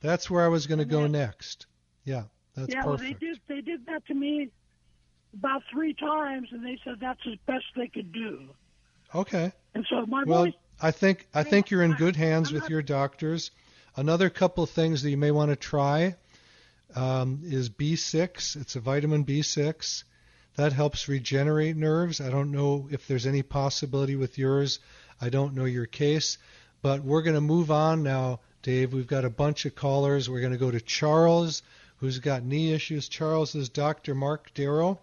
That's 0.00 0.30
where 0.30 0.44
I 0.44 0.48
was 0.48 0.66
going 0.66 0.78
to 0.78 0.84
go 0.84 1.06
next. 1.06 1.66
Yeah, 2.04 2.24
that's 2.54 2.72
yeah, 2.72 2.84
well, 2.84 2.96
perfect. 2.96 3.20
they 3.20 3.26
did. 3.26 3.40
They 3.48 3.60
did 3.60 3.86
that 3.86 4.06
to 4.06 4.14
me 4.14 4.50
about 5.34 5.62
three 5.70 5.94
times, 5.94 6.48
and 6.52 6.64
they 6.64 6.78
said 6.84 6.94
that's 7.00 7.20
as 7.26 7.36
best 7.46 7.64
they 7.76 7.88
could 7.88 8.12
do. 8.12 8.48
Okay. 9.14 9.52
And 9.74 9.86
so 9.88 10.06
my 10.06 10.24
Well, 10.24 10.44
voice 10.44 10.54
I 10.80 10.92
think 10.92 11.26
I 11.34 11.42
think 11.42 11.70
you're 11.70 11.82
in 11.82 11.94
good 11.94 12.14
hands 12.14 12.52
with 12.52 12.68
your 12.70 12.82
doctors. 12.82 13.50
Another 13.96 14.30
couple 14.30 14.62
of 14.62 14.70
things 14.70 15.02
that 15.02 15.10
you 15.10 15.16
may 15.16 15.32
want 15.32 15.50
to 15.50 15.56
try 15.56 16.14
um, 16.94 17.40
is 17.44 17.68
B6. 17.68 18.56
It's 18.60 18.76
a 18.76 18.80
vitamin 18.80 19.24
B6 19.24 20.04
that 20.54 20.72
helps 20.72 21.08
regenerate 21.08 21.76
nerves. 21.76 22.20
I 22.20 22.30
don't 22.30 22.52
know 22.52 22.88
if 22.92 23.08
there's 23.08 23.26
any 23.26 23.42
possibility 23.42 24.14
with 24.14 24.38
yours. 24.38 24.78
I 25.20 25.30
don't 25.30 25.54
know 25.54 25.64
your 25.64 25.86
case, 25.86 26.38
but 26.80 27.02
we're 27.02 27.22
going 27.22 27.34
to 27.34 27.40
move 27.40 27.72
on 27.72 28.04
now, 28.04 28.38
Dave. 28.62 28.92
We've 28.92 29.06
got 29.06 29.24
a 29.24 29.30
bunch 29.30 29.66
of 29.66 29.74
callers. 29.74 30.28
We're 30.28 30.40
going 30.40 30.52
to 30.52 30.58
go 30.58 30.70
to 30.70 30.80
Charles, 30.80 31.62
who's 31.98 32.18
got 32.18 32.42
knee 32.44 32.72
issues. 32.72 33.08
Charles 33.08 33.54
is 33.54 33.68
Dr. 33.68 34.14
Mark 34.14 34.52
Darrow, 34.54 34.98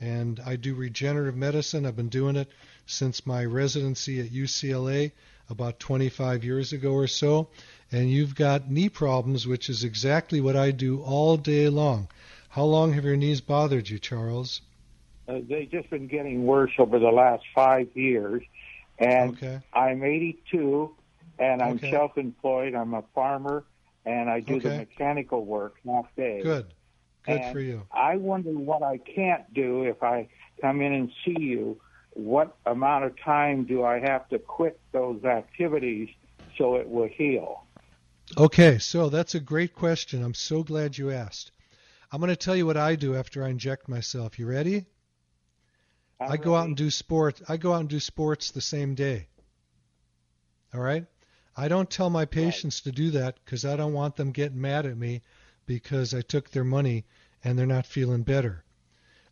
and 0.00 0.40
I 0.44 0.56
do 0.56 0.74
regenerative 0.74 1.36
medicine. 1.36 1.86
I've 1.86 1.96
been 1.96 2.08
doing 2.08 2.36
it 2.36 2.48
since 2.86 3.26
my 3.26 3.44
residency 3.44 4.20
at 4.20 4.26
UCLA 4.26 5.12
about 5.50 5.78
25 5.80 6.44
years 6.44 6.72
ago 6.72 6.92
or 6.92 7.06
so. 7.06 7.48
And 7.90 8.10
you've 8.10 8.34
got 8.34 8.70
knee 8.70 8.88
problems, 8.88 9.46
which 9.46 9.68
is 9.68 9.84
exactly 9.84 10.40
what 10.40 10.56
I 10.56 10.70
do 10.70 11.02
all 11.02 11.36
day 11.36 11.68
long. 11.68 12.08
How 12.48 12.64
long 12.64 12.92
have 12.94 13.04
your 13.04 13.16
knees 13.16 13.40
bothered 13.40 13.88
you, 13.88 13.98
Charles? 13.98 14.62
Uh, 15.28 15.40
they've 15.48 15.70
just 15.70 15.90
been 15.90 16.06
getting 16.06 16.44
worse 16.44 16.72
over 16.78 16.98
the 16.98 17.10
last 17.10 17.44
five 17.54 17.88
years. 17.94 18.42
And 18.98 19.34
Okay. 19.36 19.60
I'm 19.72 20.02
82, 20.02 20.90
and 21.42 21.62
I'm 21.62 21.76
Okay. 21.76 21.90
self-employed. 21.90 22.74
I'm 22.74 22.94
a 22.94 23.02
farmer, 23.14 23.64
and 24.04 24.30
I 24.30 24.40
do 24.40 24.60
the 24.60 24.70
mechanical 24.70 25.44
work 25.44 25.76
half 25.86 26.06
day. 26.16 26.42
Good. 26.42 26.74
Good 27.24 27.44
And 27.44 27.52
for 27.52 27.60
you. 27.60 27.86
I 27.92 28.16
wonder 28.16 28.50
what 28.50 28.82
I 28.82 28.98
can't 28.98 29.52
do 29.54 29.84
if 29.84 30.02
I 30.02 30.28
come 30.60 30.80
in 30.80 30.92
and 30.92 31.10
see 31.24 31.40
you. 31.40 31.80
What 32.14 32.56
amount 32.66 33.04
of 33.04 33.14
time 33.24 33.64
do 33.64 33.84
I 33.84 33.98
have 34.00 34.28
to 34.30 34.38
quit 34.38 34.80
those 34.92 35.24
activities 35.24 36.08
so 36.58 36.76
it 36.76 36.88
will 36.88 37.08
heal? 37.08 37.64
Okay, 38.36 38.78
so 38.78 39.08
that's 39.08 39.34
a 39.34 39.40
great 39.40 39.74
question. 39.74 40.22
I'm 40.22 40.34
so 40.34 40.62
glad 40.62 40.98
you 40.98 41.10
asked. 41.10 41.52
I'm 42.10 42.20
going 42.20 42.28
to 42.30 42.36
tell 42.36 42.56
you 42.56 42.66
what 42.66 42.76
I 42.76 42.96
do 42.96 43.14
after 43.14 43.44
I 43.44 43.48
inject 43.48 43.88
myself. 43.88 44.38
You 44.38 44.46
ready? 44.46 44.86
I 46.20 46.36
go 46.36 46.54
out 46.54 46.66
and 46.66 46.76
do 46.76 46.90
sport. 46.90 47.40
I 47.48 47.56
go 47.56 47.72
out 47.72 47.80
and 47.80 47.88
do 47.88 47.98
sports 48.00 48.50
the 48.50 48.60
same 48.60 48.94
day. 48.94 49.28
All 50.74 50.80
right? 50.80 51.06
I 51.56 51.68
don't 51.68 51.90
tell 51.90 52.08
my 52.08 52.24
patients 52.24 52.80
to 52.80 52.92
do 52.92 53.10
that 53.10 53.36
because 53.44 53.64
I 53.64 53.76
don't 53.76 53.92
want 53.92 54.16
them 54.16 54.32
getting 54.32 54.60
mad 54.60 54.86
at 54.86 54.96
me 54.96 55.22
because 55.66 56.14
I 56.14 56.22
took 56.22 56.50
their 56.50 56.64
money 56.64 57.04
and 57.44 57.58
they're 57.58 57.66
not 57.66 57.86
feeling 57.86 58.22
better. 58.22 58.64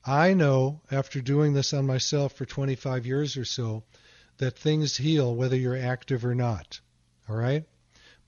I 0.05 0.35
know 0.35 0.81
after 0.91 1.21
doing 1.21 1.53
this 1.53 1.73
on 1.73 1.87
myself 1.87 2.35
for 2.35 2.45
25 2.45 3.07
years 3.07 3.37
or 3.37 3.45
so 3.45 3.85
that 4.39 4.59
things 4.59 4.97
heal 4.97 5.35
whether 5.35 5.57
you're 5.57 5.77
active 5.77 6.25
or 6.25 6.35
not. 6.35 6.81
All 7.29 7.37
right? 7.37 7.65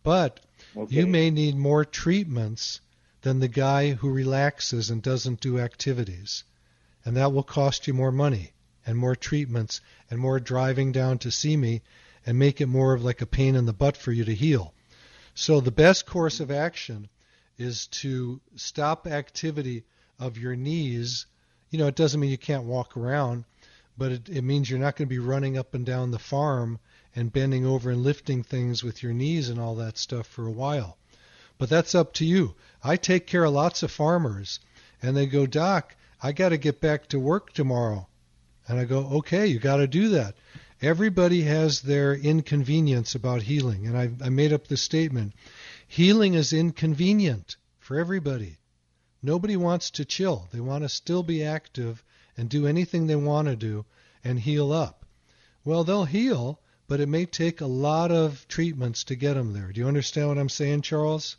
But 0.02 0.40
you 0.88 1.06
may 1.06 1.30
need 1.30 1.56
more 1.56 1.84
treatments 1.84 2.80
than 3.22 3.38
the 3.38 3.48
guy 3.48 3.92
who 3.92 4.10
relaxes 4.10 4.90
and 4.90 5.02
doesn't 5.02 5.40
do 5.40 5.58
activities. 5.58 6.44
And 7.04 7.16
that 7.16 7.32
will 7.32 7.42
cost 7.42 7.86
you 7.86 7.94
more 7.94 8.12
money 8.12 8.52
and 8.84 8.98
more 8.98 9.16
treatments 9.16 9.80
and 10.10 10.18
more 10.18 10.40
driving 10.40 10.92
down 10.92 11.18
to 11.18 11.30
see 11.30 11.56
me 11.56 11.82
and 12.24 12.38
make 12.38 12.60
it 12.60 12.66
more 12.66 12.94
of 12.94 13.04
like 13.04 13.20
a 13.20 13.26
pain 13.26 13.54
in 13.54 13.66
the 13.66 13.72
butt 13.72 13.96
for 13.96 14.12
you 14.12 14.24
to 14.24 14.34
heal. 14.34 14.74
So 15.34 15.60
the 15.60 15.70
best 15.70 16.06
course 16.06 16.40
of 16.40 16.50
action 16.50 17.08
is 17.58 17.86
to 17.88 18.40
stop 18.56 19.06
activity 19.06 19.84
of 20.18 20.38
your 20.38 20.56
knees. 20.56 21.26
You 21.70 21.78
know, 21.78 21.86
it 21.86 21.94
doesn't 21.94 22.20
mean 22.20 22.30
you 22.30 22.38
can't 22.38 22.64
walk 22.64 22.96
around, 22.96 23.44
but 23.96 24.12
it, 24.12 24.28
it 24.28 24.42
means 24.42 24.68
you're 24.68 24.78
not 24.78 24.96
going 24.96 25.08
to 25.08 25.14
be 25.14 25.18
running 25.18 25.56
up 25.56 25.74
and 25.74 25.84
down 25.84 26.10
the 26.10 26.18
farm 26.18 26.78
and 27.14 27.32
bending 27.32 27.66
over 27.66 27.90
and 27.90 28.02
lifting 28.02 28.42
things 28.42 28.82
with 28.82 29.02
your 29.02 29.12
knees 29.12 29.48
and 29.48 29.60
all 29.60 29.74
that 29.76 29.98
stuff 29.98 30.26
for 30.26 30.46
a 30.46 30.52
while. 30.52 30.96
But 31.58 31.68
that's 31.68 31.94
up 31.94 32.12
to 32.14 32.24
you. 32.24 32.54
I 32.82 32.96
take 32.96 33.26
care 33.26 33.44
of 33.44 33.52
lots 33.52 33.82
of 33.82 33.90
farmers, 33.90 34.60
and 35.00 35.16
they 35.16 35.26
go, 35.26 35.46
Doc, 35.46 35.94
I 36.22 36.32
got 36.32 36.50
to 36.50 36.56
get 36.56 36.80
back 36.80 37.08
to 37.08 37.18
work 37.18 37.52
tomorrow. 37.52 38.08
And 38.66 38.78
I 38.78 38.84
go, 38.84 38.98
okay, 39.18 39.46
you 39.46 39.58
got 39.58 39.76
to 39.78 39.86
do 39.86 40.08
that. 40.10 40.34
Everybody 40.82 41.42
has 41.42 41.82
their 41.82 42.12
inconvenience 42.12 43.14
about 43.14 43.42
healing, 43.42 43.86
and 43.86 43.96
I, 43.96 44.10
I 44.20 44.30
made 44.30 44.52
up 44.52 44.66
this 44.66 44.82
statement. 44.82 45.32
Healing 45.86 46.34
is 46.34 46.52
inconvenient 46.52 47.54
for 47.78 48.00
everybody. 48.00 48.56
Nobody 49.22 49.56
wants 49.56 49.92
to 49.92 50.04
chill. 50.04 50.48
They 50.52 50.58
want 50.58 50.82
to 50.82 50.88
still 50.88 51.22
be 51.22 51.44
active 51.44 52.02
and 52.36 52.48
do 52.48 52.66
anything 52.66 53.06
they 53.06 53.14
want 53.14 53.46
to 53.46 53.54
do 53.54 53.84
and 54.24 54.40
heal 54.40 54.72
up. 54.72 55.06
Well, 55.64 55.84
they'll 55.84 56.04
heal, 56.04 56.58
but 56.88 56.98
it 56.98 57.08
may 57.08 57.26
take 57.26 57.60
a 57.60 57.66
lot 57.66 58.10
of 58.10 58.48
treatments 58.48 59.04
to 59.04 59.14
get 59.14 59.34
them 59.34 59.52
there. 59.52 59.70
Do 59.70 59.80
you 59.80 59.86
understand 59.86 60.30
what 60.30 60.38
I'm 60.38 60.48
saying, 60.48 60.82
Charles? 60.82 61.36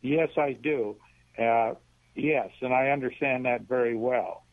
Yes, 0.00 0.30
I 0.36 0.52
do. 0.52 0.96
Uh, 1.36 1.74
yes, 2.14 2.50
and 2.60 2.72
I 2.72 2.90
understand 2.90 3.46
that 3.46 3.62
very 3.62 3.96
well. 3.96 4.44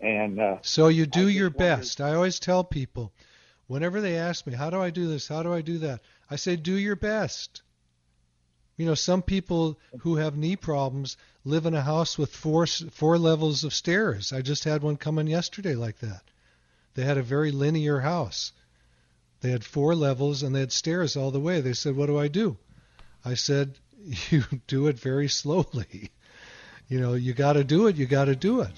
And 0.00 0.40
uh, 0.40 0.56
So 0.62 0.88
you 0.88 1.04
do 1.04 1.28
your 1.28 1.50
best. 1.50 2.00
I 2.00 2.14
always 2.14 2.40
tell 2.40 2.64
people, 2.64 3.12
whenever 3.66 4.00
they 4.00 4.16
ask 4.16 4.46
me, 4.46 4.54
how 4.54 4.70
do 4.70 4.80
I 4.80 4.90
do 4.90 5.08
this? 5.08 5.28
How 5.28 5.42
do 5.42 5.52
I 5.52 5.60
do 5.60 5.78
that? 5.78 6.00
I 6.30 6.36
say, 6.36 6.56
do 6.56 6.74
your 6.74 6.96
best. 6.96 7.62
You 8.76 8.86
know, 8.86 8.94
some 8.94 9.22
people 9.22 9.78
who 10.00 10.16
have 10.16 10.36
knee 10.36 10.56
problems 10.56 11.16
live 11.44 11.66
in 11.66 11.74
a 11.74 11.82
house 11.82 12.18
with 12.18 12.34
four 12.34 12.66
four 12.66 13.18
levels 13.18 13.62
of 13.62 13.72
stairs. 13.72 14.32
I 14.32 14.42
just 14.42 14.64
had 14.64 14.82
one 14.82 14.96
come 14.96 15.18
in 15.18 15.28
yesterday 15.28 15.76
like 15.76 16.00
that. 16.00 16.22
They 16.94 17.04
had 17.04 17.18
a 17.18 17.22
very 17.22 17.52
linear 17.52 18.00
house. 18.00 18.52
They 19.42 19.50
had 19.50 19.64
four 19.64 19.94
levels 19.94 20.42
and 20.42 20.54
they 20.54 20.60
had 20.60 20.72
stairs 20.72 21.16
all 21.16 21.30
the 21.30 21.40
way. 21.40 21.60
They 21.60 21.72
said, 21.74 21.94
"What 21.94 22.06
do 22.06 22.18
I 22.18 22.26
do?" 22.28 22.56
I 23.24 23.34
said, 23.34 23.78
"You 24.30 24.44
do 24.66 24.88
it 24.88 24.98
very 24.98 25.28
slowly. 25.28 26.10
You 26.86 27.00
know, 27.00 27.14
you 27.14 27.32
got 27.32 27.54
to 27.54 27.64
do 27.64 27.86
it. 27.86 27.96
You 27.96 28.04
got 28.04 28.26
to 28.26 28.36
do 28.36 28.60
it." 28.60 28.72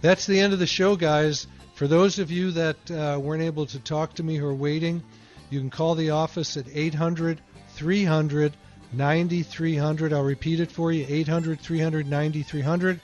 That's 0.00 0.26
the 0.26 0.40
end 0.40 0.52
of 0.52 0.58
the 0.58 0.66
show, 0.66 0.96
guys. 0.96 1.46
For 1.76 1.86
those 1.86 2.18
of 2.18 2.30
you 2.30 2.50
that 2.52 2.90
uh, 2.90 3.18
weren't 3.20 3.42
able 3.42 3.66
to 3.66 3.78
talk 3.78 4.14
to 4.14 4.22
me 4.22 4.36
who 4.36 4.46
are 4.46 4.54
waiting, 4.54 5.02
you 5.50 5.60
can 5.60 5.68
call 5.68 5.94
the 5.94 6.08
office 6.08 6.56
at 6.56 6.64
800 6.72 7.38
300 7.68 8.56
9300. 8.94 10.14
I'll 10.14 10.22
repeat 10.22 10.60
it 10.60 10.72
for 10.72 10.90
you 10.90 11.04
800 11.06 11.60
300 11.60 12.08
9300. 12.08 12.98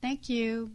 Thank 0.00 0.28
you. 0.28 0.70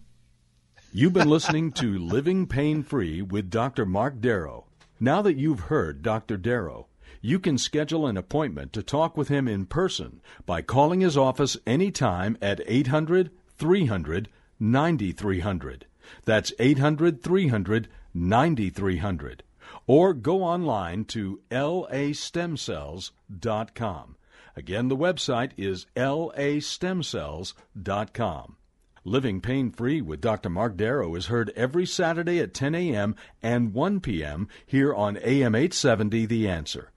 You've 0.95 1.13
been 1.13 1.27
listening 1.27 1.71
to 1.71 1.97
Living 1.97 2.45
Pain 2.45 2.83
Free 2.83 3.23
with 3.23 3.49
Dr. 3.49 3.83
Mark 3.83 4.21
Darrow. 4.21 4.65
Now 4.99 5.23
that 5.23 5.37
you've 5.37 5.61
heard 5.61 6.03
Dr. 6.03 6.37
Darrow, 6.37 6.85
you 7.19 7.39
can 7.39 7.57
schedule 7.57 8.05
an 8.05 8.15
appointment 8.15 8.73
to 8.73 8.83
talk 8.83 9.17
with 9.17 9.27
him 9.27 9.47
in 9.47 9.65
person 9.65 10.21
by 10.45 10.61
calling 10.61 11.01
his 11.01 11.17
office 11.17 11.57
anytime 11.65 12.37
at 12.43 12.61
800 12.67 13.31
300 13.57 14.29
9300. 14.59 15.87
That's 16.25 16.53
800 16.59 17.23
300 17.23 17.89
9300. 18.13 19.41
Or 19.87 20.13
go 20.13 20.43
online 20.43 21.05
to 21.05 21.41
lastemcells.com. 21.49 24.15
Again, 24.55 24.89
the 24.89 24.97
website 24.97 25.53
is 25.57 25.87
lastemcells.com. 25.95 28.57
Living 29.05 29.41
Pain 29.41 29.69
Free 29.69 30.01
with 30.01 30.21
Dr. 30.21 30.49
Mark 30.49 30.77
Darrow 30.77 31.13
is 31.15 31.25
heard 31.25 31.51
every 31.57 31.85
Saturday 31.85 32.39
at 32.39 32.53
10 32.53 32.73
a.m. 32.73 33.15
and 33.41 33.73
1 33.73 33.99
p.m. 33.99 34.47
here 34.65 34.93
on 34.93 35.17
AM 35.17 35.55
870 35.55 36.25
The 36.25 36.47
Answer. 36.47 36.91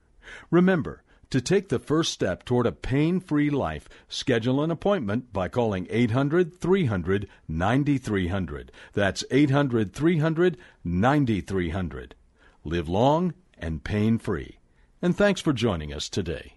Remember, 0.49 1.03
to 1.31 1.41
take 1.41 1.67
the 1.67 1.79
first 1.79 2.13
step 2.13 2.45
toward 2.45 2.65
a 2.65 2.71
pain 2.71 3.19
free 3.19 3.49
life, 3.49 3.89
schedule 4.07 4.63
an 4.63 4.71
appointment 4.71 5.33
by 5.33 5.49
calling 5.49 5.85
800 5.89 6.57
300 6.57 7.27
9300. 7.49 8.71
That's 8.93 9.25
800 9.29 9.93
300 9.93 10.57
9300. 10.85 12.15
Live 12.63 12.87
long 12.87 13.33
and 13.57 13.83
pain 13.83 14.17
free. 14.17 14.59
And 15.01 15.15
thanks 15.15 15.41
for 15.41 15.51
joining 15.51 15.93
us 15.93 16.07
today. 16.07 16.56